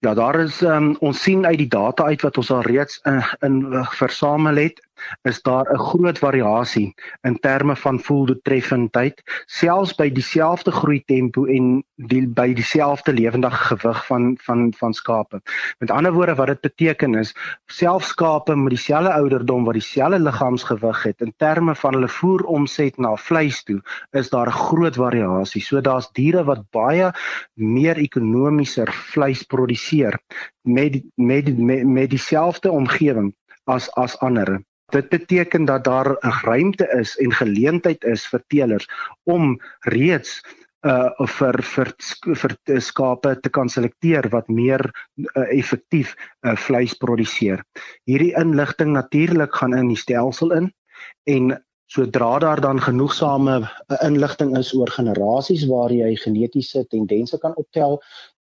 Ja, 0.01 0.15
daar 0.15 0.41
is 0.41 0.61
um, 0.63 0.97
ons 1.01 1.23
sien 1.23 1.47
uit 1.47 1.59
die 1.59 1.71
data 1.71 2.05
uit 2.05 2.23
wat 2.23 2.37
ons 2.39 2.51
al 2.55 2.63
reeds 2.63 3.01
uh, 3.05 3.33
in 3.43 3.61
uh, 3.67 3.87
versamel 3.99 4.61
het, 4.63 4.83
is 5.23 5.43
daar 5.43 5.67
'n 5.73 5.79
groot 5.79 6.19
variasie 6.19 6.95
in 7.23 7.39
terme 7.39 7.77
van 7.77 8.01
voeldoeltreffendheid, 8.01 9.23
selfs 9.47 9.95
by 9.95 10.11
dieselfde 10.11 10.71
groei 10.71 11.03
tempo 11.05 11.45
en 11.45 11.85
die, 11.97 12.27
by 12.27 12.53
dieselfde 12.55 13.13
lewendige 13.13 13.65
gewig 13.71 14.07
van 14.07 14.37
van 14.41 14.73
van 14.77 14.95
skape. 14.95 15.43
Met 15.79 15.91
ander 15.91 16.13
woorde 16.13 16.35
wat 16.35 16.47
dit 16.47 16.61
beteken 16.61 17.15
is, 17.15 17.35
selfs 17.67 18.09
skape 18.09 18.57
met 18.57 18.71
dieselfde 18.71 19.13
ouderdom 19.13 19.65
wat 19.65 19.75
dieselfde 19.75 20.19
liggaamsgewig 20.19 21.03
het 21.03 21.21
in 21.21 21.33
terme 21.37 21.75
van 21.75 21.93
hulle 21.93 22.09
voeromset 22.09 22.99
na 22.99 23.17
vleis 23.17 23.63
toe, 23.63 23.83
is 24.11 24.31
daar 24.31 24.47
'n 24.47 24.61
groot 24.67 24.97
variasie. 24.97 25.63
So 25.63 25.81
daar's 25.81 26.11
diere 26.13 26.45
wat 26.45 26.71
baie 26.71 27.13
meer 27.55 27.97
ekonomieser 27.97 28.93
vleis 28.93 29.43
produseer 29.43 30.19
met 30.63 31.03
met 31.15 31.59
met, 31.59 31.87
met 31.87 32.11
dieselfde 32.11 32.71
omgewing 32.71 33.35
as 33.65 33.91
as 33.95 34.19
ander. 34.19 34.63
Dit 34.95 35.09
beteken 35.09 35.65
dat 35.65 35.85
daar 35.85 36.17
'n 36.21 36.41
ruimte 36.43 36.89
is 37.01 37.17
en 37.17 37.33
geleentheid 37.33 38.05
is 38.05 38.27
vir 38.27 38.43
teelers 38.47 38.89
om 39.25 39.61
reeds 39.81 40.43
uh 40.87 41.11
vir 41.27 41.63
vir 41.63 41.89
vir 42.35 42.53
skape 42.81 43.41
te 43.43 43.51
kan 43.51 43.69
selekteer 43.69 44.29
wat 44.31 44.49
meer 44.49 44.81
uh, 44.87 45.47
effektief 45.51 46.15
uh, 46.47 46.55
vleis 46.57 46.95
produseer. 46.95 47.65
Hierdie 48.07 48.35
inligting 48.39 48.93
natuurlik 48.93 49.55
gaan 49.55 49.75
in 49.75 49.89
die 49.89 49.99
stelsel 49.99 50.53
in 50.53 50.73
en 51.27 51.59
Sodra 51.89 52.39
daar 52.39 52.61
dan 52.61 52.81
genoegsame 52.81 53.61
uh, 53.65 53.97
inligting 54.05 54.57
is 54.59 54.75
oor 54.77 54.91
generasies 54.93 55.67
waar 55.67 55.91
jy 55.91 56.15
genetiese 56.21 56.85
tendense 56.87 57.39
kan 57.41 57.55
optel, 57.57 57.97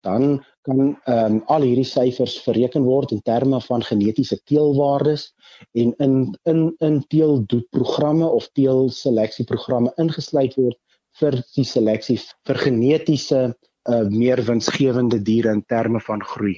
dan 0.07 0.39
kan 0.67 0.81
ehm 1.05 1.37
um, 1.37 1.43
al 1.53 1.67
hierdie 1.67 1.89
syfers 1.89 2.39
bereken 2.47 2.87
word 2.87 3.13
in 3.15 3.23
terme 3.23 3.61
van 3.69 3.83
genetiese 3.83 4.39
teelwaardes 4.51 5.29
en 5.83 5.95
in 6.07 6.17
in 6.53 6.75
in 6.89 6.99
teeldoetprogramme 7.13 8.27
of 8.27 8.49
teelseleksieprogramme 8.59 9.93
ingesluit 10.03 10.55
word 10.61 10.79
vir 11.21 11.41
die 11.57 11.65
seleksie 11.65 12.19
vir 12.49 12.63
genetiese 12.67 13.43
uh, 13.49 14.03
meer 14.11 14.43
winsgewende 14.45 15.23
diere 15.23 15.55
in 15.57 15.65
terme 15.65 16.01
van 16.01 16.25
groei. 16.25 16.57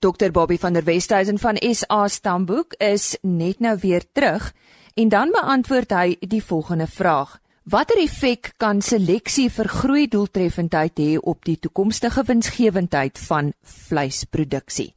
Dr 0.00 0.32
Bobby 0.32 0.56
van 0.58 0.72
der 0.72 0.84
Westhuizen 0.84 1.38
van 1.38 1.58
SA 1.74 2.08
Stamboek 2.08 2.74
is 2.80 3.18
net 3.22 3.60
nou 3.60 3.76
weer 3.82 4.04
terug 4.12 4.52
en 4.94 5.08
dan 5.12 5.30
beantwoord 5.30 5.92
hy 5.92 6.16
die 6.20 6.42
volgende 6.42 6.86
vraag: 6.86 7.38
Watter 7.68 7.98
effek 8.00 8.54
kan 8.56 8.78
seleksie 8.80 9.50
vir 9.52 9.68
groei 9.68 10.06
doeltreffendheid 10.08 10.96
hê 10.96 11.18
op 11.20 11.44
die 11.44 11.58
toekomstige 11.60 12.22
winsgewendheid 12.24 13.20
van 13.20 13.50
vleisproduksie? 13.60 14.94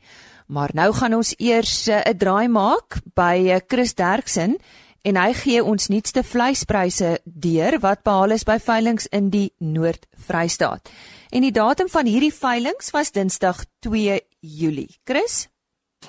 Maar 0.47 0.71
nou 0.73 0.93
gaan 0.95 1.13
ons 1.17 1.33
eers 1.39 1.87
eh, 1.87 1.99
'n 1.99 2.15
uh, 2.15 2.17
draai 2.17 2.47
maak 2.47 3.01
by 3.15 3.51
uh, 3.51 3.59
Chris 3.67 3.93
Derksen 3.93 4.55
en 5.03 5.15
hy 5.15 5.33
gee 5.33 5.63
ons 5.63 5.89
nuutste 5.89 6.23
vleispryse 6.23 7.19
deur 7.25 7.79
wat 7.79 8.03
behaal 8.03 8.31
is 8.31 8.45
by 8.47 8.57
veilinge 8.59 9.07
in 9.11 9.29
die 9.29 9.51
Noord-Vrystaat. 9.59 10.89
En 11.31 11.41
die 11.41 11.51
datum 11.51 11.89
van 11.89 12.05
hierdie 12.05 12.33
veilinge 12.33 12.91
was 12.93 13.11
Dinsdag 13.11 13.65
2 13.79 14.21
Julie. 14.39 14.95
Chris? 15.03 15.49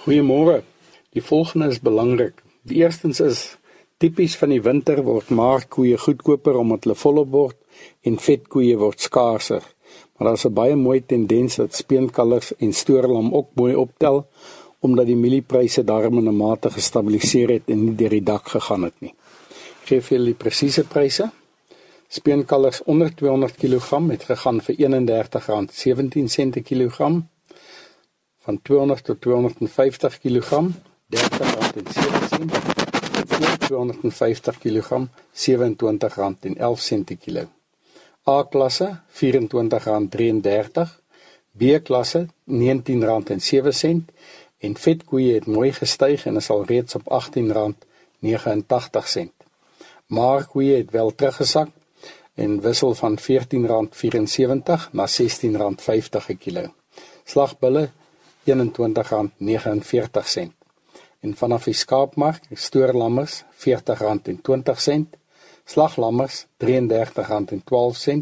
Goeiemôre. 0.07 0.63
Die 1.11 1.23
volgende 1.23 1.69
is 1.69 1.81
belangrik. 1.81 2.43
Die 2.63 2.77
eerstens 2.77 3.21
is 3.21 3.59
tipies 4.05 4.35
van 4.37 4.51
die 4.53 4.61
winter 4.61 4.99
word 5.01 5.31
markkoeie 5.33 5.97
goedkoper 5.97 6.59
omdat 6.61 6.85
hulle 6.85 6.97
volop 7.01 7.31
word 7.33 7.57
en 8.05 8.19
vetkoeie 8.21 8.77
word 8.77 9.01
skaarser. 9.01 9.65
Maar 10.15 10.29
daar's 10.29 10.45
'n 10.45 10.53
baie 10.53 10.77
mooi 10.77 11.01
tendens 11.01 11.57
dat 11.57 11.75
speenkalvers 11.75 12.53
en 12.59 12.73
stoorlam 12.73 13.35
ook 13.35 13.49
mooi 13.55 13.75
optel 13.75 14.27
omdat 14.81 15.07
die 15.07 15.17
mieliepryse 15.17 15.85
daarmee 15.85 16.21
in 16.21 16.29
'n 16.29 16.37
mate 16.37 16.71
gestabiliseer 16.71 17.49
het 17.49 17.63
en 17.67 17.85
nie 17.85 17.95
deur 17.95 18.11
die 18.11 18.23
dak 18.23 18.49
gegaan 18.49 18.83
het 18.83 18.95
nie. 19.01 19.15
Geef 19.85 20.09
julle 20.09 20.25
die 20.25 20.41
presiese 20.45 20.85
pryse. 20.85 21.31
Speenkalvers 22.09 22.83
onder 22.83 23.15
200 23.15 23.57
kg 23.57 24.11
het 24.11 24.25
gegaan 24.25 24.61
vir 24.61 24.75
R31.17 24.75 26.51
per 26.51 26.63
kilogram. 26.63 27.29
Van 28.45 28.63
200 28.63 29.05
tot 29.05 29.21
250 29.21 30.19
kg 30.21 30.51
R30.07 31.09 32.74
voor 33.27 33.59
250 33.59 34.59
kg 34.59 35.07
R27.11 35.33 37.05
per 37.05 37.17
kilo. 37.17 37.49
A 38.27 38.43
klasse 38.43 39.01
R24.33, 39.13 39.17
B 41.51 41.63
klasse 41.83 42.27
R19.07 42.51 42.57
en 44.59 44.77
vetkoeie 44.77 45.35
het 45.35 45.47
mooi 45.47 45.73
gestyg 45.73 46.27
en 46.27 46.37
is 46.37 46.51
al 46.51 46.65
reeds 46.65 46.95
op 46.95 47.03
R18.89. 47.03 47.07
Maar 50.07 50.47
koeie 50.47 50.77
het 50.77 50.91
wel 50.91 51.15
teruggesak 51.15 51.69
en 52.35 52.61
wissel 52.61 52.95
van 52.95 53.19
R14.74 53.19 53.25
na 54.91 55.09
R16.50 55.09 56.09
per 56.09 56.37
kilo. 56.39 56.75
Slagbulle 57.25 57.91
R21.49 58.45 58.51
en 61.25 61.33
vanaf 61.41 61.63
die 61.71 61.79
skaapmark 61.81 62.43
stoorlammers 62.67 63.35
R40.20 63.65 65.05
slaglammers 65.65 66.37
R33.12 66.65 68.21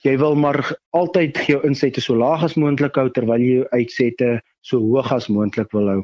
jy 0.01 0.15
wil 0.17 0.33
maar 0.33 0.63
altyd 0.97 1.37
jou 1.51 1.61
insette 1.69 2.01
so 2.01 2.17
laag 2.17 2.47
as 2.49 2.57
moontlik 2.57 2.97
hou 2.97 3.05
terwyl 3.13 3.45
jy 3.45 3.59
jou 3.59 3.69
uitsette 3.69 4.31
so 4.65 4.81
hoog 4.81 5.13
as 5.13 5.29
moontlik 5.29 5.77
wil 5.77 5.93
hou. 5.93 6.01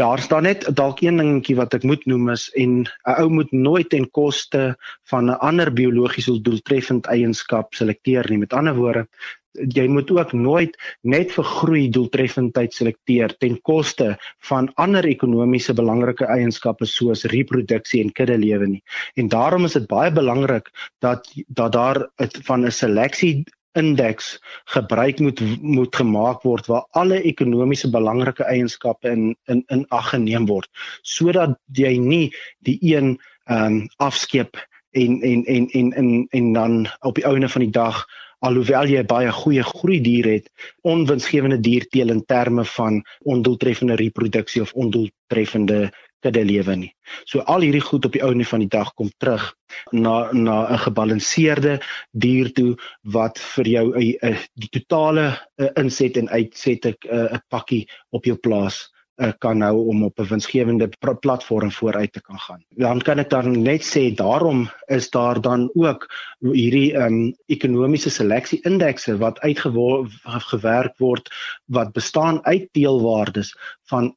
Daar 0.00 0.18
staan 0.18 0.46
net 0.48 0.62
dalk 0.76 1.02
een 1.04 1.18
dingetjie 1.20 1.58
wat 1.58 1.74
ek 1.76 1.82
moet 1.84 2.06
noem 2.08 2.30
is 2.32 2.46
en 2.56 2.70
'n 2.88 3.16
ou 3.20 3.28
moet 3.28 3.50
nooit 3.52 3.88
ten 3.92 4.06
koste 4.18 4.62
van 5.10 5.28
'n 5.28 5.40
ander 5.48 5.72
biologiese 5.72 6.40
doeltreffend 6.40 7.06
eienskap 7.06 7.74
selekteer 7.74 8.30
nie. 8.30 8.38
Met 8.38 8.56
ander 8.56 8.74
woorde, 8.74 9.04
jy 9.52 9.86
moet 9.88 10.10
ook 10.10 10.32
nooit 10.32 10.78
net 11.02 11.32
vir 11.36 11.44
groei 11.44 11.84
doeltreffendheid 11.90 12.72
selekteer 12.72 13.36
ten 13.38 13.60
koste 13.60 14.16
van 14.48 14.72
ander 14.74 15.04
ekonomiese 15.04 15.74
belangrike 15.74 16.24
eienskappe 16.24 16.86
soos 16.86 17.24
reproduksie 17.24 18.00
en 18.00 18.12
kuddelewe 18.12 18.66
nie. 18.66 18.82
En 19.14 19.28
daarom 19.28 19.64
is 19.64 19.76
dit 19.76 19.86
baie 19.86 20.12
belangrik 20.12 20.70
dat 20.98 21.28
dat 21.48 21.72
daar 21.72 22.08
van 22.48 22.64
'n 22.64 22.72
seleksie 22.72 23.44
indeks 23.78 24.38
gebruik 24.64 25.18
moet 25.18 25.40
moet 25.62 25.96
gemaak 25.96 26.42
word 26.42 26.66
waar 26.66 26.86
alle 26.90 27.20
ekonomiese 27.22 27.90
belangrike 27.90 28.44
eienskappe 28.44 29.08
in 29.10 29.36
in 29.46 29.62
in 29.66 29.84
ag 29.88 30.10
geneem 30.14 30.46
word 30.46 30.68
sodat 31.02 31.58
jy 31.72 31.96
nie 31.98 32.26
die 32.66 32.78
een 32.82 33.18
ehm 33.50 33.66
um, 33.66 33.86
afskeep 33.96 34.58
en 34.90 35.20
en 35.22 35.44
en 35.44 35.68
en 35.68 35.92
en 35.92 36.26
en 36.30 36.52
dan 36.52 36.86
op 37.00 37.14
die 37.14 37.26
ouene 37.26 37.48
van 37.48 37.62
die 37.62 37.74
dag 37.74 38.04
alhoewel 38.38 38.88
jy 38.88 39.02
baie 39.04 39.32
goeie 39.32 39.62
groei 39.62 40.00
dier 40.00 40.26
het 40.32 40.50
onwinsgewende 40.82 41.60
dierteel 41.60 42.10
in 42.14 42.24
terme 42.24 42.64
van 42.64 43.02
ondoeltreffende 43.22 43.98
reproduksie 44.00 44.62
of 44.62 44.72
ondoeltreffende 44.72 45.90
kudde 46.22 46.44
lewe 46.44 46.76
nie. 46.76 46.92
So 47.24 47.40
al 47.40 47.64
hierdie 47.66 47.84
goed 47.84 48.04
op 48.04 48.12
die 48.16 48.22
ou 48.24 48.32
nie 48.34 48.48
van 48.48 48.64
die 48.64 48.70
dag 48.72 48.92
kom 48.94 49.10
terug 49.18 49.54
na 49.92 50.32
na 50.32 50.66
'n 50.72 50.78
gebalanseerde 50.86 51.80
dier 52.12 52.52
toe 52.52 52.76
wat 53.02 53.38
vir 53.38 53.66
jou 53.68 53.86
'n 53.96 54.36
die 54.54 54.70
totale 54.70 55.38
inset 55.76 56.16
en 56.16 56.28
uitset 56.28 56.86
'n 56.86 56.96
'n 57.10 57.42
pakkie 57.48 57.86
op 58.10 58.24
jou 58.24 58.36
plaas 58.36 58.90
kan 59.38 59.58
nou 59.58 59.86
om 59.88 60.04
op 60.04 60.18
'n 60.20 60.28
winsgewende 60.28 60.88
platform 61.20 61.72
vooruit 61.72 62.12
te 62.12 62.20
kan 62.20 62.38
gaan. 62.38 62.64
Dan 62.68 63.00
kan 63.00 63.18
ek 63.18 63.30
dan 63.30 63.62
net 63.62 63.82
sê 63.84 64.14
daarom 64.14 64.70
is 64.86 65.10
daar 65.10 65.40
dan 65.40 65.70
ook 65.74 66.08
hierdie 66.38 66.94
um 66.94 67.34
ekonomiese 67.46 68.10
seleksie 68.10 68.60
indekse 68.62 69.16
wat 69.18 69.40
uitgewerk 69.40 70.98
word 70.98 71.30
wat 71.64 71.92
bestaan 71.92 72.44
uit 72.44 72.68
deelwaardes 72.72 73.56
van 73.82 74.16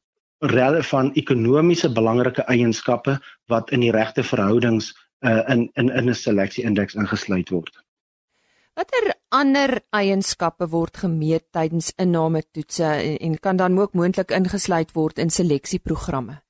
van 0.82 1.12
ekonomiese 1.14 1.92
belangrike 1.92 2.42
eienskappe 2.42 3.18
wat 3.48 3.70
in 3.70 3.80
die 3.80 3.92
regte 3.92 4.22
verhoudings 4.22 4.92
uh, 5.24 5.42
in 5.48 5.70
in 5.74 5.90
in 5.90 6.10
'n 6.10 6.14
seleksie 6.14 6.64
indeks 6.64 6.94
ingesluit 6.94 7.50
word. 7.50 7.84
Watter 8.74 9.14
ander 9.28 9.80
eienskappe 9.90 10.68
word 10.68 10.96
gemeet 10.96 11.44
tydens 11.52 11.92
inname 11.96 12.42
toetse 12.52 12.84
en, 12.84 13.18
en 13.18 13.38
kan 13.38 13.56
dan 13.56 13.78
ook 13.78 13.94
moontlik 13.94 14.30
ingesluit 14.30 14.92
word 14.92 15.18
in 15.18 15.30
seleksieprogramme? 15.30 16.43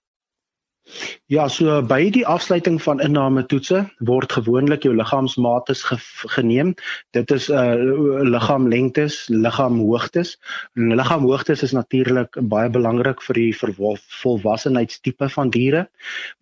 Ja, 1.33 1.47
so 1.49 1.79
by 1.89 2.11
die 2.13 2.27
afsluiting 2.29 2.75
van 2.85 2.99
inname 3.01 3.47
toetse 3.49 3.79
word 4.05 4.35
gewoonlik 4.37 4.83
jou 4.85 4.91
liggaamsmate 4.93 5.73
ge 5.81 5.97
geneem. 6.35 6.75
Dit 7.17 7.33
is 7.33 7.47
uh 7.49 7.81
liggaamlengtes, 8.29 9.17
liggaamhoogtes. 9.33 10.35
En 10.77 10.93
liggaamhoogtes 10.93 11.65
is 11.65 11.73
natuurlik 11.73 12.37
baie 12.53 12.69
belangrik 12.69 13.25
vir 13.25 13.41
die 13.41 13.57
volwassenheidstipe 13.57 15.31
van 15.33 15.49
diere 15.49 15.87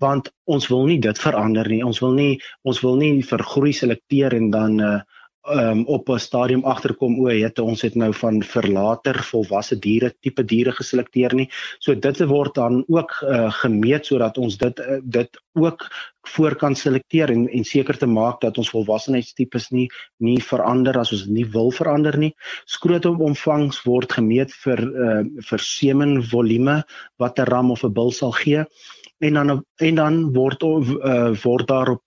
want 0.03 0.33
ons 0.51 0.67
wil 0.67 0.87
nie 0.91 0.99
dit 0.99 1.19
verander 1.19 1.71
nie. 1.71 1.85
Ons 1.87 2.03
wil 2.03 2.19
nie 2.19 2.43
ons 2.67 2.83
wil 2.83 2.99
nie 2.99 3.23
vir 3.23 3.47
groei 3.55 3.71
selekteer 3.73 4.35
en 4.35 4.51
dan 4.51 4.81
uh 4.83 5.01
um, 5.51 5.85
op 5.87 6.09
'n 6.09 6.19
stadium 6.19 6.65
agterkom 6.65 7.19
o, 7.21 7.27
het 7.29 7.59
ons 7.59 7.83
het 7.83 7.95
nou 7.95 8.13
van 8.15 8.43
verlater 8.43 9.23
volwasse 9.23 9.79
diere 9.79 10.15
tipe 10.21 10.45
diere 10.45 10.73
geselekteer 10.73 11.35
nie. 11.35 11.49
So 11.79 11.95
dit 11.95 12.21
word 12.27 12.55
dan 12.55 12.85
ook 12.89 13.23
uh, 13.23 13.53
gemeet 13.53 14.07
sodat 14.07 14.39
ons 14.39 14.57
dit 14.57 14.79
uh, 14.79 14.99
dit 15.03 15.43
ook 15.53 15.91
voor 16.23 16.55
kan 16.57 16.75
selekteer 16.75 17.31
en 17.31 17.49
en 17.49 17.65
seker 17.65 17.99
te 17.99 18.07
maak 18.07 18.41
dat 18.41 18.59
ons 18.59 18.71
volwassenheidstipes 18.71 19.71
nie 19.71 19.89
nie 20.17 20.39
verander 20.43 20.99
as 20.99 21.13
ons 21.13 21.27
nie 21.27 21.47
wil 21.47 21.71
verander 21.71 22.19
nie. 22.19 22.35
Skrotomvangs 22.65 23.83
word 23.83 24.13
gemeet 24.13 24.53
vir 24.53 24.79
uh, 24.79 25.25
vir 25.51 25.59
semenvolume 25.59 26.83
wat 27.19 27.39
'n 27.39 27.51
ram 27.51 27.71
of 27.71 27.85
'n 27.85 27.93
bul 27.93 28.11
sal 28.11 28.33
gee 28.33 28.65
en 29.19 29.35
dan 29.35 29.65
en 29.77 29.95
dan 29.95 30.33
word 30.33 30.63
uh, 30.63 31.35
word 31.43 31.67
daarop 31.67 32.03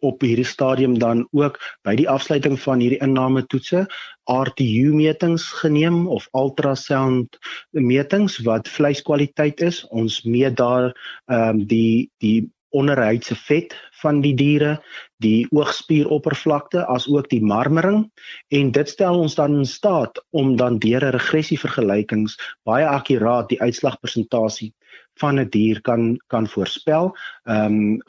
op 0.00 0.20
hierdie 0.20 0.44
stadium 0.44 0.98
dan 0.98 1.28
ook 1.32 1.58
by 1.86 1.94
die 1.96 2.08
afsluiting 2.08 2.58
van 2.60 2.80
hierdie 2.80 3.00
inname 3.04 3.44
toetse 3.46 3.86
RTU 4.30 4.92
metings 4.94 5.48
geneem 5.62 6.06
of 6.06 6.28
ultrasound 6.32 7.38
metings 7.70 8.38
wat 8.46 8.68
vleiskwaliteit 8.68 9.60
is. 9.60 9.82
Ons 9.90 10.22
meet 10.22 10.56
daar 10.56 10.92
ehm 11.26 11.48
um, 11.48 11.64
die 11.66 12.10
die 12.18 12.50
onderhuidse 12.72 13.34
vet 13.36 13.74
van 14.00 14.20
die 14.24 14.32
diere, 14.34 14.78
die 15.22 15.44
oogspieroppervlakte 15.52 16.86
as 16.90 17.06
ook 17.08 17.28
die 17.30 17.42
marmering 17.44 18.06
en 18.48 18.70
dit 18.72 18.88
stel 18.88 19.20
ons 19.20 19.36
dan 19.38 19.58
in 19.60 19.68
staat 19.68 20.18
om 20.30 20.56
dan 20.56 20.78
deur 20.78 21.04
'n 21.04 21.14
regressievergelykings 21.18 22.38
baie 22.64 22.86
akkuraat 22.86 23.48
die 23.48 23.60
uitslagpersentasie 23.60 24.72
van 25.20 25.40
'n 25.40 25.48
dier 25.48 25.80
kan 25.80 26.16
kan 26.26 26.48
voorspel, 26.48 27.16
ehm 27.44 27.64
um, 27.64 28.00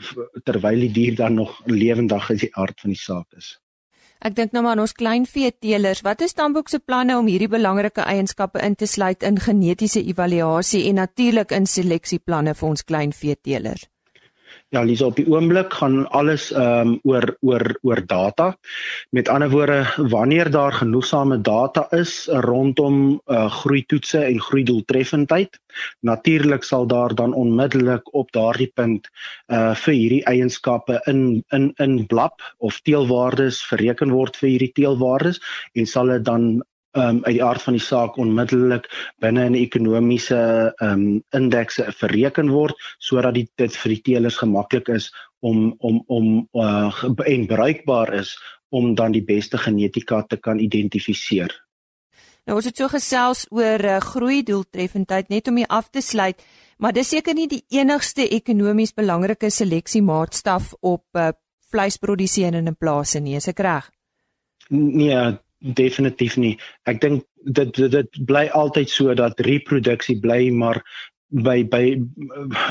terwyl 0.44 0.80
die 0.80 0.92
dier 0.92 1.16
dan 1.16 1.34
nog 1.34 1.62
lewendig 1.66 2.30
is 2.30 2.40
die 2.40 2.56
aard 2.56 2.80
van 2.82 2.90
die 2.90 3.00
saak 3.00 3.28
is. 3.38 3.60
Ek 4.24 4.36
dink 4.36 4.54
nou 4.56 4.63
maar 4.63 4.80
ons 4.80 4.94
kleinvee 4.96 5.52
teelers, 5.60 6.02
wat 6.02 6.22
is 6.22 6.32
Stamboek 6.32 6.70
se 6.70 6.80
planne 6.80 7.18
om 7.18 7.28
hierdie 7.28 7.50
belangrike 7.52 8.02
eienskappe 8.02 8.62
in 8.63 8.75
te 8.75 8.88
sluit 8.88 9.24
in 9.24 9.40
genetiese 9.40 10.00
evaluasie 10.00 10.88
en 10.88 10.96
natuurlik 10.96 11.52
in 11.52 11.66
seleksieplanne 11.68 12.54
vir 12.56 12.70
ons 12.70 12.84
kleinvee 12.84 13.36
teelers? 13.36 13.84
Ja, 14.74 14.82
Lisa, 14.82 15.06
op 15.06 15.20
die 15.20 15.27
oomblik 15.30 15.75
gaan 15.77 16.08
alles 16.18 16.48
ehm 16.50 16.88
um, 16.88 16.94
oor 17.06 17.27
oor 17.46 17.63
oor 17.86 18.00
data. 18.10 18.48
Met 19.13 19.30
ander 19.30 19.51
woorde, 19.51 19.84
wanneer 20.10 20.50
daar 20.51 20.74
genoegsame 20.74 21.38
data 21.42 21.84
is 21.94 22.25
rondom 22.48 23.22
uh 23.30 23.46
groeitoetse 23.60 24.24
en 24.24 24.42
groeidoeltreffendheid, 24.42 25.60
natuurlik 26.01 26.63
sal 26.63 26.88
daar 26.88 27.13
dan 27.15 27.34
onmiddellik 27.34 28.13
op 28.13 28.32
daardie 28.32 28.72
punt 28.74 29.10
uh 29.48 29.75
vir 29.84 29.94
hierdie 29.94 30.24
eienskappe 30.25 31.01
in 31.06 31.44
in 31.53 31.70
in 31.77 32.06
blap 32.08 32.42
of 32.58 32.82
teelwaardes 32.82 33.62
bereken 33.70 34.10
word 34.10 34.42
vir 34.42 34.56
hierdie 34.56 34.74
teelwaardes 34.82 35.42
en 35.74 35.86
sal 35.86 36.15
dit 36.18 36.25
dan 36.25 36.63
um, 36.94 37.20
uit 37.24 37.36
die 37.36 37.44
aard 37.44 37.62
van 37.62 37.78
die 37.78 37.84
saak 37.84 38.18
onmiddellik 38.18 38.88
binne 39.24 39.50
'n 39.50 39.56
ekonomiese 39.56 40.74
um, 40.82 41.24
indekse 41.36 41.88
bereken 42.00 42.50
word 42.50 42.76
sodat 43.00 43.34
dit 43.34 43.50
dit 43.56 43.76
vir 43.76 43.90
die 43.90 44.02
teelers 44.02 44.38
gemaklik 44.38 44.90
is 44.90 45.12
om 45.40 45.76
om 45.78 46.04
om 46.08 46.50
uh, 46.54 47.04
en 47.26 47.48
bruikbaar 47.48 48.14
is 48.14 48.38
om 48.70 48.96
dan 48.96 49.12
die 49.12 49.24
beste 49.24 49.58
genetika 49.58 50.24
te 50.24 50.38
kan 50.38 50.60
identifiseer. 50.60 51.54
Nou 52.46 52.58
ons 52.58 52.66
het 52.66 52.78
so 52.78 52.90
gesels 52.92 53.46
oor 53.52 53.86
uh, 53.86 54.00
groei 54.04 54.44
doeltreffendheid 54.44 55.30
net 55.30 55.48
om 55.48 55.58
hier 55.58 55.70
af 55.70 55.90
te 55.90 56.02
sluit, 56.02 56.42
maar 56.77 56.94
dis 56.94 57.10
seker 57.10 57.34
nie 57.34 57.48
die 57.48 57.64
enigste 57.70 58.27
ekonomies 58.27 58.94
belangrike 58.94 59.50
seleksiemaatstaf 59.50 60.74
op 60.82 61.06
uh, 61.16 61.32
vleisprodusente 61.72 62.58
in 62.58 62.70
'n 62.70 62.75
plaas 62.75 63.16
nie, 63.16 63.36
is 63.36 63.48
ek 63.48 63.60
reg? 63.60 63.90
Nee, 64.70 65.38
definitief 65.64 66.38
nie. 66.38 66.58
Ek 66.90 67.02
dink 67.02 67.24
dit 67.44 67.74
dit, 67.76 67.92
dit 67.92 68.22
bly 68.28 68.48
altyd 68.54 68.90
so 68.90 69.14
dat 69.16 69.40
reproduksie 69.48 70.20
bly 70.24 70.50
maar 70.52 70.82
by 71.34 71.64
by 71.66 71.84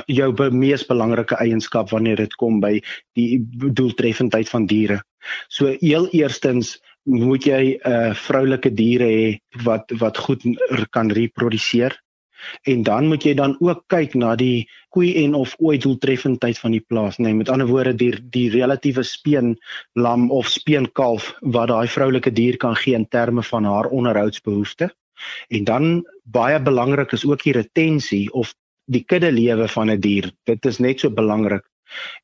jou 0.07 0.31
by 0.39 0.49
mees 0.55 0.85
belangrike 0.87 1.39
eienskap 1.43 1.91
wanneer 1.91 2.21
dit 2.23 2.35
kom 2.39 2.61
by 2.63 2.77
die 3.19 3.43
doeltreffendheid 3.51 4.49
van 4.49 4.69
diere. 4.71 5.01
So 5.49 5.75
heel 5.81 6.09
eerstens 6.13 6.77
moet 7.05 7.47
jy 7.47 7.63
'n 7.75 7.91
uh, 7.91 8.15
vroulike 8.15 8.71
diere 8.71 9.09
hê 9.11 9.39
wat 9.65 9.91
wat 9.99 10.19
goed 10.19 10.43
kan 10.91 11.11
reproduseer. 11.11 11.97
En 12.63 12.83
dan 12.83 13.07
moet 13.09 13.25
jy 13.25 13.35
dan 13.35 13.57
ook 13.61 13.85
kyk 13.93 14.15
na 14.15 14.35
die 14.37 14.69
koei 14.95 15.13
en 15.25 15.35
of 15.35 15.55
ooi 15.59 15.79
doeltreffendheid 15.79 16.59
van 16.59 16.75
die 16.75 16.85
plaas, 16.89 17.19
nee, 17.19 17.35
met 17.35 17.49
ander 17.49 17.67
woorde 17.67 17.95
die 17.95 18.13
die 18.35 18.49
relatiewe 18.51 19.03
speen 19.03 19.55
lam 19.95 20.31
of 20.31 20.51
speen 20.53 20.89
kalf 20.93 21.33
wat 21.41 21.69
daai 21.69 21.89
vroulike 21.89 22.33
dier 22.33 22.57
kan 22.57 22.77
gee 22.77 22.95
in 22.99 23.09
terme 23.09 23.43
van 23.43 23.65
haar 23.65 23.91
onderhoudsbehoeftes. 23.91 24.93
En 25.49 25.65
dan 25.65 26.03
baie 26.25 26.59
belangrik 26.63 27.13
is 27.13 27.25
ook 27.25 27.43
die 27.43 27.55
retensie 27.55 28.27
of 28.33 28.55
die 28.91 29.05
kudde 29.05 29.33
lewe 29.33 29.69
van 29.69 29.91
'n 29.91 30.01
die 30.01 30.21
dier. 30.21 30.33
Dit 30.45 30.67
is 30.67 30.79
net 30.79 31.01
so 31.01 31.11
belangrik. 31.11 31.65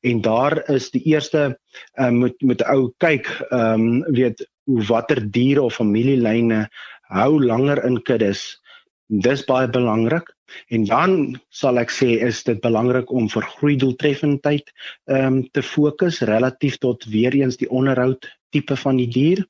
En 0.01 0.21
daar 0.21 0.69
is 0.69 0.89
die 0.91 1.03
eerste 1.03 1.59
uh, 1.95 2.09
moet 2.09 2.41
met 2.41 2.61
'n 2.61 2.71
ou 2.75 2.91
kyk, 2.97 3.27
ehm 3.49 3.73
um, 3.73 4.03
weet 4.13 4.47
watter 4.65 5.31
diere 5.31 5.61
of 5.61 5.75
familielyne 5.75 6.69
hou 7.09 7.43
langer 7.43 7.83
in 7.85 8.01
kuddes 8.01 8.59
Dis 9.09 9.41
baie 9.45 9.67
belangrik. 9.67 10.27
En 10.69 10.83
dan 10.85 11.13
sal 11.49 11.81
ek 11.81 11.89
sê 11.89 12.09
is 12.25 12.43
dit 12.45 12.59
belangrik 12.61 13.09
om 13.09 13.29
vir 13.33 13.45
groeidoeltreffendheid 13.55 14.69
ehm 15.09 15.25
um, 15.25 15.39
te 15.49 15.63
fokus 15.65 16.21
relatief 16.29 16.77
tot 16.77 17.07
weer 17.09 17.33
eens 17.33 17.57
die 17.57 17.69
onderhoud 17.69 18.29
tipe 18.53 18.77
van 18.77 19.01
die 19.01 19.09
dier. 19.09 19.41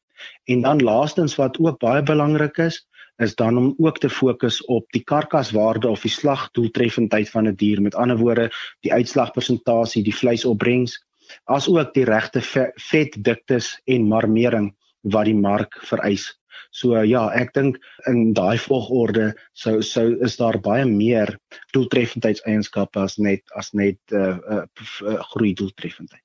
En 0.47 0.63
dan 0.63 0.83
laastens 0.83 1.35
wat 1.35 1.59
ook 1.59 1.79
baie 1.79 2.03
belangrik 2.03 2.57
is 2.69 2.85
is 3.19 3.35
dan 3.35 3.57
om 3.57 3.75
ook 3.77 3.99
te 3.99 4.09
fokus 4.09 4.61
op 4.65 4.87
die 4.95 5.03
karkaswaarde 5.03 5.89
of 5.91 6.07
die 6.07 6.15
slagdoeltreffendheid 6.15 7.29
van 7.29 7.47
'n 7.47 7.55
die 7.55 7.67
dier. 7.67 7.81
Met 7.81 7.95
ander 7.95 8.17
woorde 8.17 8.49
die 8.79 8.93
uitslagpersentasie 8.93 10.03
die 10.03 10.15
vleisopbrengs 10.15 11.03
as 11.43 11.67
ook 11.67 11.93
die 11.93 12.05
regte 12.05 12.41
vetdiktes 12.75 13.81
en 13.85 14.07
marmering 14.07 14.75
wat 15.01 15.25
die 15.25 15.35
mark 15.35 15.79
vereis 15.83 16.38
So 16.71 16.97
ja, 17.03 17.27
ek 17.35 17.53
dink 17.53 17.77
in 18.07 18.33
daai 18.37 18.57
volgorde 18.61 19.33
sou 19.53 19.81
sou 19.85 20.15
is 20.25 20.37
daar 20.37 20.59
baie 20.63 20.85
meer 20.85 21.35
doeltreffendheidseienskappe 21.73 23.03
as 23.03 23.17
net 23.17 23.43
as 23.55 23.73
net 23.73 23.99
uh, 24.11 24.37
uh, 24.37 24.65
uh 25.03 25.19
groei 25.33 25.53
doeltreffendheid. 25.53 26.23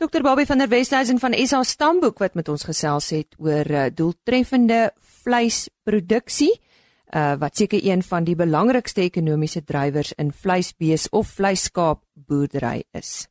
Dr 0.00 0.22
Bobby 0.24 0.46
van 0.48 0.58
der 0.58 0.70
Westhuizen 0.70 1.18
van 1.20 1.34
SA 1.46 1.62
Stamboek 1.62 2.18
wat 2.18 2.34
met 2.34 2.48
ons 2.48 2.64
gesels 2.64 3.10
het 3.12 3.34
oor 3.38 3.68
uh, 3.68 3.88
doeltreffende 3.92 4.90
vleisproduksie 5.24 6.54
uh 7.10 7.34
wat 7.38 7.56
seker 7.56 7.80
een 7.82 8.02
van 8.02 8.24
die 8.24 8.36
belangrikste 8.38 9.02
ekonomiese 9.02 9.64
drywers 9.64 10.12
in 10.12 10.32
vleisbees 10.32 11.08
of 11.10 11.34
vleiskaap 11.36 12.04
boerdery 12.14 12.84
is. 12.94 13.26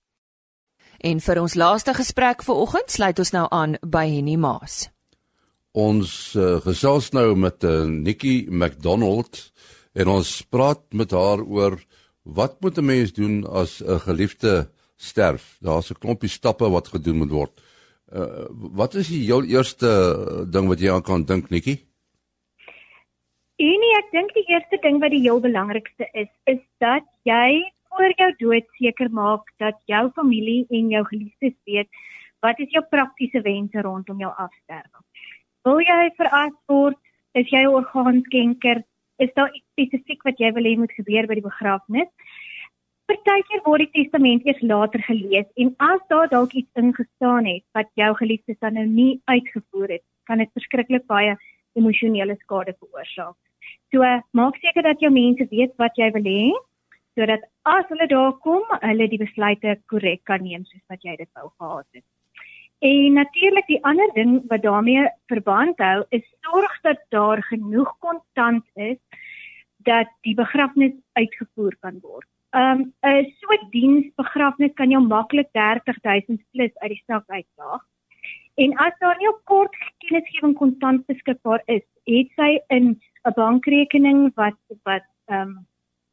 En 1.00 1.20
vir 1.24 1.40
ons 1.40 1.56
laaste 1.56 1.94
gesprek 1.96 2.44
vir 2.44 2.56
oggend 2.56 2.92
sluit 2.92 3.20
ons 3.20 3.32
nou 3.32 3.46
aan 3.56 3.78
by 3.82 4.06
Henny 4.12 4.36
Maas. 4.36 4.90
Ons 5.80 6.12
uh, 6.36 6.58
gesels 6.66 7.12
nou 7.16 7.36
met 7.40 7.64
uh, 7.64 7.86
Nikki 7.88 8.48
McDonald 8.50 9.40
en 9.96 10.12
ons 10.16 10.30
praat 10.52 10.82
met 10.98 11.14
haar 11.16 11.44
oor 11.46 11.78
wat 12.40 12.58
moet 12.64 12.78
'n 12.78 12.86
mens 12.86 13.14
doen 13.14 13.46
as 13.48 13.80
'n 13.82 14.00
geliefde 14.08 14.70
sterf? 14.98 15.58
Daar's 15.62 15.92
'n 15.92 16.02
klompie 16.02 16.30
stappe 16.30 16.70
wat 16.70 16.88
gedoen 16.88 17.18
moet 17.18 17.32
word. 17.32 17.54
Uh, 18.12 18.50
wat 18.82 18.96
is 18.96 19.08
die 19.08 19.24
heel 19.30 19.44
eerste 19.44 19.90
ding 20.50 20.68
wat 20.68 20.80
jy 20.80 20.92
aan 20.92 21.04
kan 21.04 21.24
dink, 21.26 21.50
Nikki? 21.50 21.76
Nee, 23.60 23.92
ek 24.02 24.12
dink 24.12 24.34
die 24.34 24.48
eerste 24.48 24.78
ding 24.82 25.00
wat 25.00 25.12
die 25.12 25.22
heel 25.22 25.40
belangrikste 25.40 26.08
is, 26.14 26.32
is 26.44 26.64
dat 26.80 27.06
jy 27.24 27.72
voor 27.90 28.12
jou 28.18 28.32
dood 28.38 28.68
seker 28.80 29.10
maak 29.12 29.44
dat 29.58 29.78
jou 29.86 30.10
familie 30.16 30.66
en 30.70 30.90
jou 30.90 31.04
geliefdes 31.06 31.58
weet 31.66 31.90
wat 32.40 32.60
is 32.60 32.72
jou 32.72 32.84
praktiese 32.90 33.42
wense 33.42 33.82
rondom 33.82 34.20
jou 34.20 34.32
afsterwe. 34.32 35.04
Wil 35.68 35.82
jy 35.84 36.04
veras 36.16 36.56
word? 36.72 36.98
Is 37.36 37.50
jy 37.52 37.64
'n 37.64 37.76
orgaanskenker? 37.80 38.84
Is 39.20 39.32
daar 39.36 39.52
iets 39.52 39.68
spesifiek 39.76 40.24
wat 40.24 40.40
jy 40.40 40.52
wil 40.56 40.64
hê 40.64 40.78
moet 40.78 40.94
gebeur 40.96 41.28
by 41.28 41.36
die 41.36 41.50
begrafnis? 41.50 42.08
Partykeer 43.10 43.62
word 43.66 43.84
die 43.84 44.04
testament 44.04 44.46
eers 44.46 44.62
later 44.62 45.02
gelees 45.04 45.50
en 45.58 45.76
as 45.80 46.02
daar 46.08 46.30
dalk 46.30 46.54
iets 46.54 46.72
ingestaan 46.80 47.46
het 47.46 47.64
wat 47.74 47.90
jou 48.02 48.12
geliefdes 48.22 48.60
dan 48.60 48.74
nou 48.80 48.86
nie 48.86 49.22
uitgevoer 49.26 49.90
het, 49.96 50.06
kan 50.28 50.38
dit 50.38 50.52
verskriklik 50.54 51.06
baie 51.08 51.36
emosionele 51.76 52.38
skade 52.40 52.76
veroorsaak. 52.80 53.36
So 53.92 54.00
maak 54.32 54.56
seker 54.64 54.84
dat 54.84 55.02
jou 55.02 55.12
mense 55.12 55.48
weet 55.52 55.76
wat 55.78 55.98
jy 55.98 56.12
wil 56.16 56.24
hê 56.24 56.54
sodat 57.18 57.44
as 57.66 57.86
hulle 57.90 58.08
daar 58.08 58.32
kom, 58.40 58.64
hulle 58.80 59.10
die 59.12 59.20
besluite 59.20 59.76
korrek 59.92 60.24
kan 60.24 60.42
neem 60.44 60.64
soos 60.64 60.86
wat 60.88 61.04
jy 61.04 61.18
dit 61.18 61.30
wou 61.36 61.50
gehad 61.50 61.88
het. 61.94 62.06
En 62.80 63.14
natuurlik 63.14 63.68
die 63.68 63.84
ander 63.84 64.10
ding 64.14 64.44
wat 64.48 64.62
daarmee 64.62 65.08
verband 65.28 65.78
hou, 65.84 66.04
is 66.10 66.24
sorg 66.42 66.82
dat 66.82 67.00
daar 67.10 67.44
genoeg 67.44 67.96
kontant 68.00 68.66
is 68.74 68.98
dat 69.84 70.08
die 70.22 70.36
begrafnis 70.36 70.94
uitgevoer 71.14 71.76
kan 71.80 72.00
word. 72.02 72.28
Um 72.52 72.94
'n 73.04 73.26
so 73.40 73.58
diensbegrafnis 73.70 74.74
kan 74.74 74.90
jou 74.90 75.04
maklik 75.08 75.50
30000 75.52 76.42
plus 76.52 76.72
uit 76.76 76.90
die 76.90 77.04
sak 77.06 77.24
uitdaag. 77.28 77.84
En 78.56 78.78
as 78.78 78.94
daar 79.00 79.18
nie 79.18 79.30
op 79.30 79.42
kort 79.44 79.76
kennisgewing 79.98 80.56
kontant 80.56 81.06
beskikbaar 81.06 81.62
is, 81.66 81.84
het 82.04 82.28
sy 82.36 82.60
in 82.68 83.00
'n 83.26 83.34
bankrekening 83.36 84.32
wat 84.36 84.60
wat 84.84 85.06
um 85.28 85.68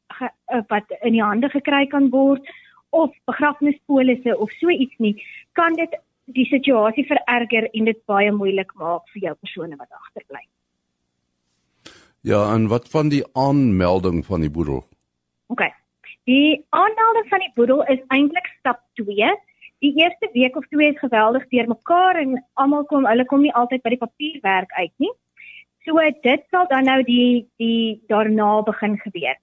ge, 0.09 0.29
wat 0.69 0.91
in 1.03 1.13
die 1.13 1.23
hande 1.23 1.49
gekry 1.49 1.87
kan 1.87 2.11
word 2.11 2.49
of 2.91 3.15
begrafnispolisse 3.25 4.39
of 4.39 4.51
so 4.51 4.69
iets 4.69 4.97
nie, 4.99 5.23
kan 5.53 5.73
dit 5.73 5.99
die 6.35 6.47
situasie 6.51 7.07
vererger 7.07 7.69
en 7.73 7.89
dit 7.89 7.99
baie 8.11 8.33
moeilik 8.35 8.73
maak 8.75 9.07
vir 9.15 9.29
jou 9.29 9.35
persone 9.35 9.77
wat 9.77 9.91
agterbly. 9.91 10.43
Ja, 12.27 12.43
en 12.55 12.67
wat 12.73 12.89
van 12.91 13.11
die 13.13 13.23
aanmelding 13.39 14.25
van 14.27 14.43
die 14.43 14.51
boedel? 14.51 14.83
OK. 15.47 15.63
Die 16.27 16.65
aanmelding 16.75 17.29
van 17.31 17.45
die 17.45 17.53
boedel 17.55 17.85
is 17.93 18.03
eintlik 18.11 18.49
stap 18.59 18.83
2. 18.99 19.29
Die 19.85 19.93
eerste 20.01 20.29
week 20.33 20.57
of 20.57 20.67
twee 20.73 20.91
is 20.91 20.99
geweldig 20.99 21.47
deurmekaar 21.53 22.19
en 22.19 22.41
almal 22.55 22.85
kom, 22.91 23.07
hulle 23.07 23.27
kom 23.31 23.45
nie 23.45 23.55
altyd 23.55 23.85
by 23.85 23.95
die 23.95 24.03
papierwerk 24.03 24.73
uit 24.81 24.93
nie. 24.99 25.13
So 25.87 26.03
dit 26.23 26.43
sal 26.51 26.67
dan 26.73 26.89
nou 26.91 27.03
die 27.07 27.47
die 27.63 28.03
daarna 28.11 28.63
begin 28.67 28.99
gebeur. 29.05 29.37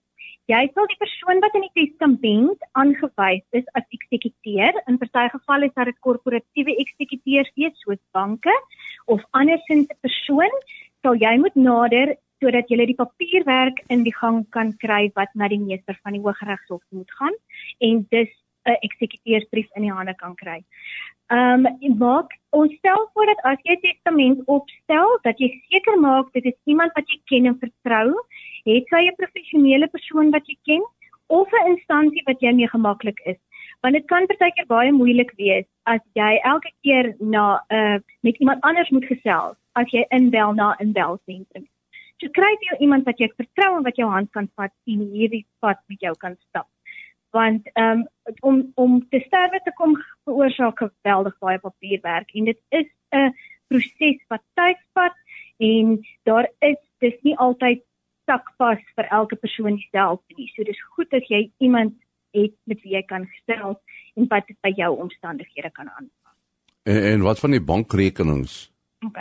Jy 0.51 0.60
sal 0.75 0.88
die 0.91 0.99
persoon 0.99 1.39
wat 1.39 1.53
in 1.56 1.63
die 1.63 1.86
testament 1.86 2.63
aangewys 2.75 3.43
is 3.56 3.67
as 3.79 3.86
eksekuteur, 3.95 4.75
in 4.91 4.97
party 4.99 5.29
gevalle 5.32 5.69
is 5.69 5.77
dit 5.89 5.99
korporatiewe 6.03 6.75
eksekuteurs 6.84 7.51
wees 7.56 7.77
soos 7.86 8.01
banke 8.12 8.51
of 9.08 9.23
andersins 9.32 9.88
'n 9.88 10.01
persoon, 10.03 10.51
sal 11.01 11.15
jy 11.15 11.38
moet 11.39 11.56
nader 11.56 12.17
sodat 12.43 12.67
jy 12.67 12.86
die 12.91 12.99
papierwerk 12.99 13.79
in 13.88 14.03
die 14.03 14.15
gang 14.19 14.43
kan 14.51 14.75
kry 14.84 15.12
wat 15.15 15.32
na 15.34 15.47
die 15.47 15.63
meester 15.63 15.95
van 16.03 16.12
die 16.12 16.23
Hooggeregshof 16.25 16.84
moet 16.91 17.12
gaan. 17.19 17.36
En 17.79 18.03
dus 18.12 18.34
'n 18.65 18.78
eksekuteursbrief 18.88 19.69
in 19.76 19.88
die 19.88 19.91
hande 19.91 20.15
kan 20.15 20.36
kry. 20.36 20.60
Ehm 21.32 21.65
um, 21.65 21.97
maak 21.97 22.30
ons 22.49 22.73
stel 22.78 23.10
voor 23.13 23.26
dat 23.26 23.41
as 23.52 23.60
jy 23.63 23.76
testament 23.82 24.41
opstel, 24.45 25.19
dat 25.23 25.39
jy 25.39 25.49
seker 25.69 25.99
maak 25.99 26.34
dit 26.34 26.45
is 26.45 26.60
iemand 26.63 26.91
wat 26.95 27.08
jy 27.08 27.19
ken 27.26 27.45
en 27.45 27.58
vertrou 27.60 28.08
het 28.65 28.86
jy 28.93 29.04
'n 29.08 29.21
professionele 29.21 29.88
persoon 29.88 30.32
wat 30.32 30.45
jy 30.47 30.58
ken 30.63 30.84
of 31.28 31.47
'n 31.52 31.69
instansie 31.76 32.23
wat 32.26 32.39
jy 32.41 32.52
mee 32.54 32.67
gemaklik 32.67 33.19
is 33.26 33.39
want 33.84 33.97
dit 33.97 34.06
kan 34.08 34.28
partykeer 34.32 34.67
baie 34.67 34.91
moeilik 34.95 35.32
wees 35.39 35.65
as 35.91 35.99
jy 36.19 36.39
elke 36.49 36.71
keer 36.86 37.13
na 37.19 37.60
'n 37.69 37.76
uh, 37.78 37.99
met 38.21 38.38
iemand 38.38 38.62
anders 38.62 38.89
moet 38.89 39.06
gesels 39.06 39.58
as 39.76 39.91
jy 39.91 40.06
inbel 40.10 40.54
na 40.54 40.76
'n 40.80 40.93
belsentrum. 40.93 41.65
So 42.21 42.30
kry 42.30 42.52
jy 42.67 42.78
iemand 42.80 43.06
wat 43.06 43.19
jy 43.19 43.28
vertrou 43.36 43.78
en 43.78 43.84
wat 43.84 43.95
jou 43.95 44.10
hand 44.10 44.32
kan 44.32 44.47
vat 44.56 44.71
en 44.88 44.99
hierdie 45.15 45.45
pad 45.60 45.80
met 45.88 45.99
jou 45.99 46.15
kan 46.15 46.36
stap. 46.47 46.67
Want 47.33 47.69
um, 47.81 48.03
om 48.45 48.59
om 48.75 48.99
te 49.09 49.19
sterwe 49.25 49.59
te 49.65 49.73
kom 49.79 49.95
veroorsaak 50.27 50.77
geweldig 50.77 51.37
baie 51.41 51.59
papierwerk 51.59 52.29
en 52.37 52.45
dit 52.51 52.59
is 52.69 52.89
'n 53.09 53.33
proses 53.67 54.19
wat 54.29 54.43
tyd 54.53 54.79
vat 54.93 55.17
en 55.57 55.99
daar 56.23 56.47
is 56.59 56.77
dis 56.99 57.17
nie 57.21 57.35
altyd 57.37 57.81
sakpas 58.29 58.81
vir 58.95 59.09
elke 59.11 59.35
persoon 59.35 59.75
dieselfde 59.75 60.37
nie. 60.37 60.51
So 60.55 60.63
dis 60.63 60.81
goed 60.95 61.13
as 61.13 61.27
jy 61.27 61.49
iemand 61.57 61.93
het 62.33 62.55
met 62.69 62.81
wie 62.83 62.95
jy 62.95 63.03
kan 63.09 63.27
gestel 63.27 63.79
en 64.15 64.27
wat 64.29 64.49
by 64.61 64.73
jou 64.77 64.91
omstandighede 65.05 65.71
kan 65.71 65.89
aanpas. 65.89 66.35
En, 66.83 67.03
en 67.13 67.21
wat 67.21 67.39
van 67.39 67.51
die 67.55 67.61
bankrekenings? 67.61 68.71
OK. 69.05 69.19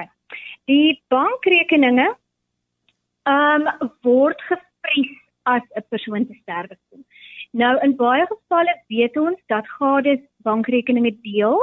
Die 0.71 1.03
bankrekeninge 1.09 2.13
ehm 3.29 3.69
um, 3.69 3.91
word 4.03 4.41
gevries 4.49 5.19
as 5.43 5.63
'n 5.77 5.85
persoon 5.89 6.27
te 6.27 6.35
sterwe 6.43 6.79
kom. 6.91 7.05
Nou 7.53 7.73
in 7.85 7.97
baie 7.97 8.25
gevalle 8.27 8.75
weet 8.89 9.17
ons 9.21 9.41
dat 9.53 9.67
gades 9.79 10.21
bankrekeninge 10.47 11.13
deel. 11.21 11.59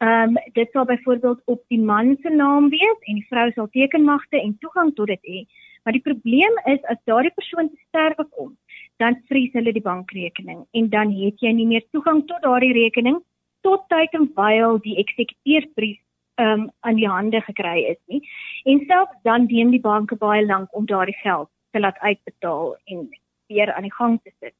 Ehm 0.00 0.36
um, 0.36 0.36
dit 0.56 0.68
sal 0.72 0.84
byvoorbeeld 0.84 1.40
op 1.44 1.62
die 1.68 1.80
man 1.80 2.16
se 2.22 2.30
naam 2.30 2.68
wees 2.68 3.00
en 3.00 3.18
die 3.20 3.26
vrou 3.28 3.50
sal 3.52 3.68
tekenmagte 3.68 4.40
en 4.40 4.56
toegang 4.58 4.94
tot 4.94 5.06
dit 5.06 5.26
hê. 5.32 5.40
Maar 5.82 5.92
die 5.92 6.06
probleem 6.06 6.54
is 6.64 6.84
as 6.92 7.00
daardie 7.04 7.32
persoon 7.34 7.68
te 7.68 7.76
sterwe 7.88 8.24
kom, 8.36 8.56
dan 8.96 9.20
vries 9.28 9.52
hulle 9.52 9.72
die 9.72 9.84
bankrekening 9.84 10.64
en 10.72 10.88
dan 10.88 11.12
het 11.12 11.44
jy 11.44 11.52
nie 11.52 11.66
meer 11.66 11.84
toegang 11.90 12.24
tot 12.30 12.42
daardie 12.42 12.72
rekening 12.72 13.18
tot 13.60 13.84
tyd 13.92 14.14
en 14.16 14.30
wyl 14.38 14.78
die 14.86 14.96
eksekuteursbrief 15.02 15.98
um, 16.40 16.70
aan 16.80 16.96
die 16.96 17.08
hande 17.08 17.40
gekry 17.50 17.84
is 17.90 18.00
nie. 18.06 18.22
En 18.64 18.80
selfs 18.86 19.20
dan 19.28 19.44
neem 19.50 19.76
die 19.76 19.84
banke 19.90 20.16
baie 20.16 20.46
lank 20.46 20.72
om 20.72 20.86
daardie 20.86 21.18
geld 21.20 21.50
te 21.70 21.84
laat 21.84 21.98
uitbetaal 21.98 22.76
en 22.84 23.04
weer 23.52 23.74
aan 23.74 23.88
die 23.90 23.94
gang 24.00 24.16
te 24.22 24.32
sit. 24.38 24.54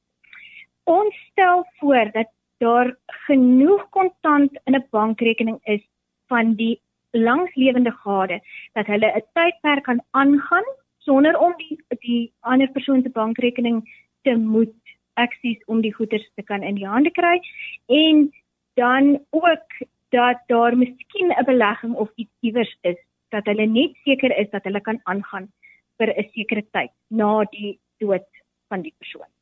Ons 0.88 1.16
stel 1.30 1.66
voor 1.78 2.10
dat 2.12 2.28
daar 2.64 2.96
genoeg 3.06 3.88
kontant 3.90 4.58
in 4.64 4.74
'n 4.74 4.86
bankrekening 4.90 5.58
is 5.62 5.84
van 6.26 6.54
die 6.54 6.80
langslewende 7.10 7.90
gade 7.90 8.40
dat 8.72 8.86
hulle 8.86 9.08
'n 9.16 9.26
tydperk 9.34 9.84
kan 9.84 10.00
aangaan 10.10 10.68
sonder 10.98 11.38
om 11.38 11.54
die 11.56 11.76
die 12.06 12.32
ander 12.40 12.70
persoon 12.70 13.02
se 13.02 13.10
bankrekening 13.10 13.78
te 14.22 14.36
moet 14.36 14.80
aksies 15.14 15.64
om 15.66 15.80
die 15.80 15.94
goeder 15.94 16.28
te 16.34 16.42
kan 16.42 16.62
in 16.62 16.74
die 16.74 16.88
hande 16.94 17.10
kry 17.10 17.40
en 17.86 18.32
dan 18.74 19.24
ook 19.30 19.68
dat 20.08 20.38
daar 20.46 20.76
miskien 20.76 21.32
'n 21.32 21.44
belegging 21.44 21.94
of 21.94 22.10
iets 22.14 22.34
iewers 22.40 22.76
is 22.80 22.98
dat 23.28 23.44
hulle 23.44 23.66
net 23.66 23.92
seker 24.04 24.36
is 24.36 24.50
dat 24.50 24.64
hulle 24.64 24.80
kan 24.80 25.00
aangaan 25.02 25.52
vir 25.98 26.08
'n 26.16 26.30
sekere 26.32 26.64
tyd 26.70 26.92
na 27.08 27.44
die 27.44 27.78
dood 27.98 28.28
van 28.68 28.82
die 28.82 28.94
persoon. 28.98 29.37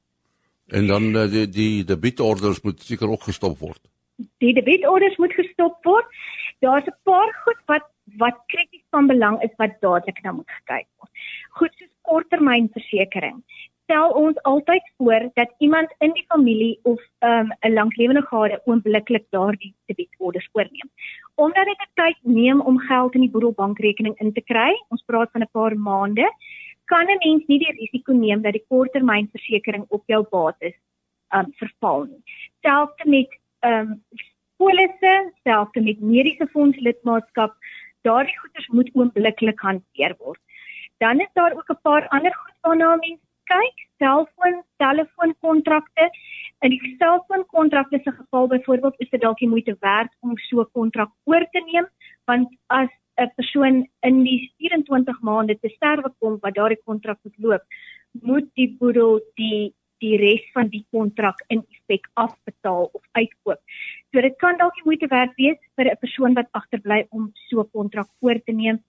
En 0.66 0.86
dan 0.86 1.16
eh, 1.16 1.30
die 1.30 1.48
die 1.48 1.84
debietorders 1.84 2.60
moet 2.62 2.82
seker 2.82 3.10
ook 3.10 3.22
gestop 3.22 3.58
word. 3.58 3.80
Die 4.42 4.54
debietorders 4.54 5.16
moet 5.16 5.32
gestop 5.32 5.78
word. 5.82 6.06
Daar's 6.58 6.86
'n 6.86 6.98
paar 7.02 7.30
goed 7.44 7.60
wat 7.66 7.86
wat 8.16 8.42
krities 8.46 8.84
van 8.90 9.06
belang 9.06 9.42
is 9.42 9.54
wat 9.56 9.80
dadelik 9.80 10.22
na 10.22 10.32
moet 10.32 10.50
gekyk 10.50 10.86
word. 10.98 11.10
Goed 11.50 11.72
soos 11.74 11.94
korttermynversekering. 12.02 13.42
Stel 13.82 14.10
ons 14.10 14.42
altyd 14.42 14.82
voor 14.96 15.30
dat 15.34 15.54
iemand 15.58 15.94
in 15.98 16.12
die 16.12 16.24
familie 16.28 16.78
of 16.82 17.00
ehm, 17.18 17.46
'n 17.46 17.66
um, 17.66 17.72
lanklewende 17.72 18.22
gade 18.22 18.60
oombliklik 18.64 19.26
daardie 19.30 19.74
debietorders 19.86 20.48
oorneem. 20.52 20.90
Omdat 21.34 21.64
dit 21.64 21.88
tyd 21.94 22.16
neem 22.22 22.60
om 22.60 22.78
geld 22.78 23.14
in 23.14 23.20
die 23.20 23.30
boedelbankrekening 23.30 24.18
in 24.18 24.32
te 24.32 24.40
kry, 24.40 24.72
ons 24.88 25.02
praat 25.06 25.30
van 25.30 25.40
'n 25.42 25.48
paar 25.52 25.76
maande, 25.76 26.30
kan 26.92 27.06
'n 27.10 27.18
mens 27.24 27.46
nie 27.46 27.58
die 27.58 27.76
risiko 27.80 28.12
neem 28.12 28.42
dat 28.42 28.52
die 28.52 28.66
korttermynversekering 28.68 29.84
op 29.88 30.02
jou 30.06 30.22
bates 30.30 30.76
um 31.34 31.52
verval 31.60 32.04
nie. 32.04 32.22
Selfs 32.62 33.04
met 33.04 33.30
um, 33.66 34.02
polisse, 34.56 35.14
selfs 35.44 35.74
met 35.74 36.00
mediese 36.00 36.46
fonds 36.52 36.78
lidmaatskap 36.78 37.54
daardie 38.06 38.38
goederes 38.38 38.68
moet 38.68 38.90
oombliklik 38.94 39.60
hanteer 39.60 40.14
word. 40.18 40.40
Dan 41.02 41.20
is 41.20 41.32
daar 41.32 41.52
ook 41.52 41.70
'n 41.70 41.82
paar 41.82 42.08
ander 42.08 42.34
goed 42.34 42.58
waarna 42.62 42.96
mense 42.96 43.26
kyk, 43.44 43.76
selfoon, 43.98 44.62
telefoonkontrakte. 44.76 46.10
In 46.60 46.70
die 46.70 46.96
selfoonkontrakte 46.98 48.00
se 48.02 48.12
geval 48.12 48.46
byvoorbeeld 48.46 48.94
is 48.98 49.10
dit 49.10 49.20
dalk 49.20 49.40
nie 49.40 49.48
moeite 49.48 49.76
werd 49.80 50.12
om 50.20 50.36
so 50.36 50.60
'n 50.60 50.70
kontrak 50.72 51.10
oor 51.24 51.46
te 51.50 51.60
neem, 51.72 51.86
want 52.24 52.48
as 52.66 52.88
'n 53.18 53.32
persoon 53.36 53.88
in 54.02 54.22
die 54.24 54.52
24 54.58 55.20
maande 55.20 55.58
te 55.58 55.68
sterwe 55.68 56.12
kom 56.18 56.38
wat 56.40 56.54
daardie 56.54 56.82
kontrak 56.84 57.18
moet 57.22 57.38
loop, 57.38 57.64
moet 58.22 58.48
die 58.54 58.70
boedel 58.78 59.20
die 59.34 59.74
die 60.04 60.16
res 60.20 60.44
van 60.52 60.68
die 60.68 60.84
kontrak 60.92 61.38
in 61.48 61.62
effek 61.72 62.08
afbetaal 62.14 62.90
of 62.92 63.02
uitkoop. 63.12 63.60
So 64.12 64.20
dit 64.20 64.36
kan 64.42 64.58
dalk 64.60 64.74
die 64.76 64.84
moeite 64.84 65.08
werd 65.12 65.32
wees 65.40 65.58
vir 65.76 65.90
'n 65.90 66.00
persoon 66.00 66.34
wat 66.34 66.48
agterbly 66.52 67.06
om 67.10 67.30
so 67.48 67.60
'n 67.60 67.70
kontrak 67.72 68.08
oor 68.20 68.38
te 68.44 68.52
neem. 68.52 68.82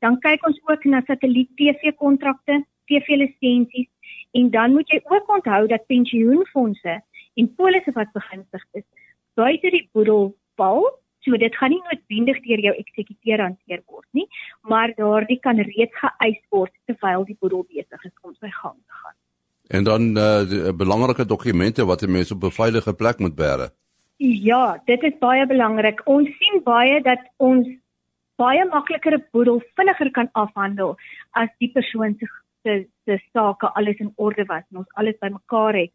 Dan 0.00 0.20
kyk 0.20 0.46
ons 0.46 0.60
ook 0.68 0.84
na 0.84 1.02
satelliet 1.06 1.50
TV 1.56 1.92
kontrakte, 1.96 2.64
TV 2.86 3.16
lisensies 3.16 3.88
en 4.32 4.50
dan 4.50 4.72
moet 4.72 4.88
jy 4.88 5.00
ook 5.04 5.28
onthou 5.28 5.66
dat 5.66 5.86
pensioenfonde 5.86 7.02
en 7.34 7.54
polisse 7.54 7.92
wat 7.92 8.12
begunstig 8.12 8.64
is, 8.72 8.84
buite 9.34 9.70
die 9.70 9.88
boedel 9.92 10.34
val. 10.56 10.84
So 11.24 11.36
dit 11.40 11.56
gaan 11.56 11.72
nie 11.72 11.82
noodwendig 11.88 12.40
deur 12.44 12.60
jou 12.60 12.74
eksekuteur 12.76 13.40
hanteer 13.40 13.82
word 13.88 14.06
nie, 14.12 14.26
maar 14.68 14.92
daardie 14.98 15.38
kan 15.40 15.56
reeds 15.56 16.00
geëis 16.00 16.40
word 16.52 16.72
terwyl 16.88 17.24
die 17.24 17.36
boedel 17.40 17.64
besig 17.70 18.04
is 18.04 18.16
om 18.22 18.34
sy 18.34 18.50
gang 18.52 18.76
te 18.76 18.98
gaan. 19.02 19.16
En 19.72 19.84
dan 19.84 20.10
uh, 20.20 20.42
die, 20.48 20.60
uh, 20.68 20.74
belangrike 20.76 21.24
dokumente 21.24 21.86
wat 21.88 22.02
'n 22.02 22.12
mens 22.12 22.32
op 22.32 22.44
'n 22.44 22.50
veilige 22.60 22.92
plek 22.94 23.18
moet 23.18 23.34
bære. 23.34 23.72
Ja, 24.16 24.82
dit 24.84 25.02
is 25.02 25.18
baie 25.18 25.46
belangrik. 25.46 26.00
Ons 26.04 26.28
sien 26.38 26.60
baie 26.64 27.00
dat 27.02 27.20
ons 27.36 27.66
baie 28.36 28.64
makliker 28.64 29.14
'n 29.14 29.24
boedel 29.32 29.62
vinniger 29.74 30.10
kan 30.10 30.28
afhandel 30.32 30.96
as 31.30 31.48
die 31.58 31.72
persoon 31.72 32.16
se 32.18 32.26
se 32.62 32.86
se 33.04 33.18
sake 33.32 33.72
alles 33.74 33.96
in 33.98 34.12
orde 34.16 34.44
was 34.44 34.62
en 34.70 34.78
ons 34.78 34.94
alles 34.94 35.18
bymekaar 35.20 35.74
het. 35.74 35.92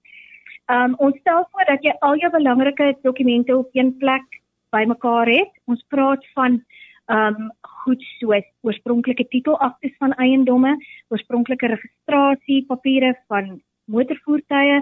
Um 0.67 0.95
ons 0.97 1.17
stel 1.19 1.47
voor 1.51 1.65
dat 1.65 1.83
jy 1.83 1.93
al 1.99 2.17
jou 2.17 2.31
belangrike 2.31 2.97
dokumente 3.01 3.57
op 3.57 3.69
een 3.73 3.97
plek 3.97 4.38
bymekaar 4.75 5.29
het. 5.32 5.51
Ons 5.65 5.84
praat 5.88 6.25
van 6.38 6.62
um 7.10 7.49
goed 7.86 8.03
soos 8.19 8.45
oorspronklike 8.62 9.25
titelaktes 9.34 9.95
van 9.97 10.13
eiendomme, 10.21 10.75
oorspronklike 11.10 11.71
registrasiepapiere 11.71 13.15
van 13.27 13.55
motorvoertuie, 13.89 14.82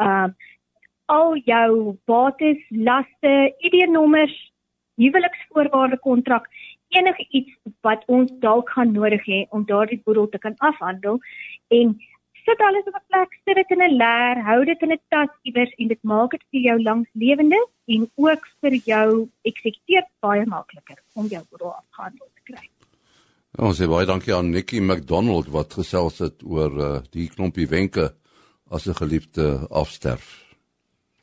um 0.00 0.36
al 1.06 1.36
jou 1.46 1.94
bates, 2.10 2.58
laste, 2.70 3.32
ID-nommers, 3.62 4.34
huweliksvoorwaarde 4.98 5.98
kontrak, 6.02 6.48
enige 6.88 7.26
iets 7.30 7.52
wat 7.86 8.02
ons 8.06 8.32
dalk 8.42 8.70
gaan 8.74 8.92
nodig 8.92 9.22
hê 9.26 9.44
om 9.54 9.66
daardie 9.68 10.00
boedel 10.04 10.28
te 10.32 10.40
kan 10.42 10.56
afhandel 10.58 11.20
en 11.68 11.94
sit 12.46 12.60
alles 12.60 12.86
op 12.90 12.96
'n 12.98 13.06
plek, 13.10 13.30
sit 13.44 13.56
dit 13.60 13.70
in 13.74 13.82
'n 13.82 13.96
leer, 14.02 14.36
hou 14.48 14.64
dit 14.64 14.80
in 14.82 14.92
'n 14.92 15.00
tas 15.08 15.32
iewers 15.42 15.72
en 15.78 15.88
dit 15.88 16.02
maak 16.02 16.30
dit 16.30 16.44
vir 16.50 16.60
jou 16.68 16.82
langslewende 16.82 17.60
en 17.94 18.10
ook 18.14 18.42
vir 18.60 18.74
jou 18.92 19.28
eksekuteur 19.42 20.06
baie 20.20 20.46
makliker 20.46 20.98
om 21.14 21.26
jou 21.26 21.42
boedel 21.50 21.72
afgehandel 21.74 22.28
te 22.34 22.42
kry. 22.52 22.66
Ons 23.58 23.80
sê 23.80 23.88
baie 23.88 24.06
dankie 24.06 24.34
aan 24.34 24.50
Nikki 24.50 24.80
McDonald 24.80 25.46
wat 25.48 25.72
gesels 25.72 26.18
het 26.18 26.42
oor 26.44 26.72
uh, 26.78 27.00
die 27.10 27.28
klompie 27.28 27.68
wenke 27.68 28.14
as 28.70 28.86
'n 28.86 28.94
geliefde 28.94 29.66
afsterf. 29.70 30.44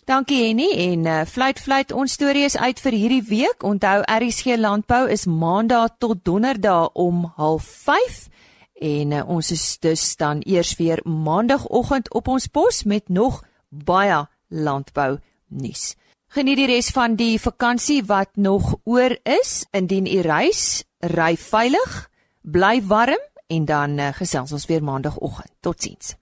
Dankie 0.06 0.48
Henny 0.48 0.72
en 0.92 1.06
uh, 1.06 1.26
fluit 1.26 1.60
fluit 1.60 1.92
ons 1.92 2.12
storie 2.12 2.44
is 2.44 2.58
uit 2.58 2.80
vir 2.80 2.92
hierdie 2.92 3.24
week. 3.24 3.64
Onthou 3.64 4.02
RSG 4.04 4.58
Landbou 4.58 5.10
is 5.10 5.26
maandag 5.26 5.90
tot 5.98 6.18
donderdag 6.24 6.90
om 6.94 7.34
05:30 7.38 8.33
en 8.74 9.12
uh, 9.12 9.30
ons 9.30 9.52
is 9.52 9.80
dus 9.80 10.16
dan 10.16 10.42
eers 10.46 10.76
weer 10.76 11.00
maandagooggend 11.04 12.14
op 12.14 12.28
ons 12.28 12.48
pos 12.48 12.84
met 12.84 13.10
nog 13.10 13.44
baie 13.70 14.26
landbou 14.48 15.20
nuus. 15.48 15.96
Geniet 16.34 16.58
die 16.58 16.66
res 16.66 16.90
van 16.90 17.16
die 17.16 17.38
vakansie 17.38 18.02
wat 18.10 18.32
nog 18.36 18.76
oor 18.84 19.14
is. 19.24 19.66
Indien 19.72 20.08
u 20.10 20.20
reis, 20.26 20.84
ry 21.00 21.36
veilig, 21.38 22.10
bly 22.42 22.82
warm 22.90 23.22
en 23.48 23.66
dan 23.66 24.00
uh, 24.00 24.10
gesels 24.18 24.52
ons 24.52 24.66
weer 24.66 24.84
maandagooggend. 24.84 25.52
Totsiens. 25.62 26.16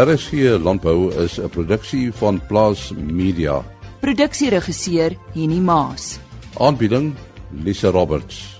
RSG 0.00 0.56
Landbou 0.62 1.12
is 1.24 1.38
'n 1.40 1.48
produksie 1.48 2.12
van 2.12 2.40
Plaas 2.46 2.92
Media. 2.96 3.64
Produksieregisseur 4.00 5.16
Henny 5.34 5.58
Maas. 5.58 6.18
Aanbieding 6.56 7.14
Lisa 7.50 7.90
Roberts. 7.90 8.59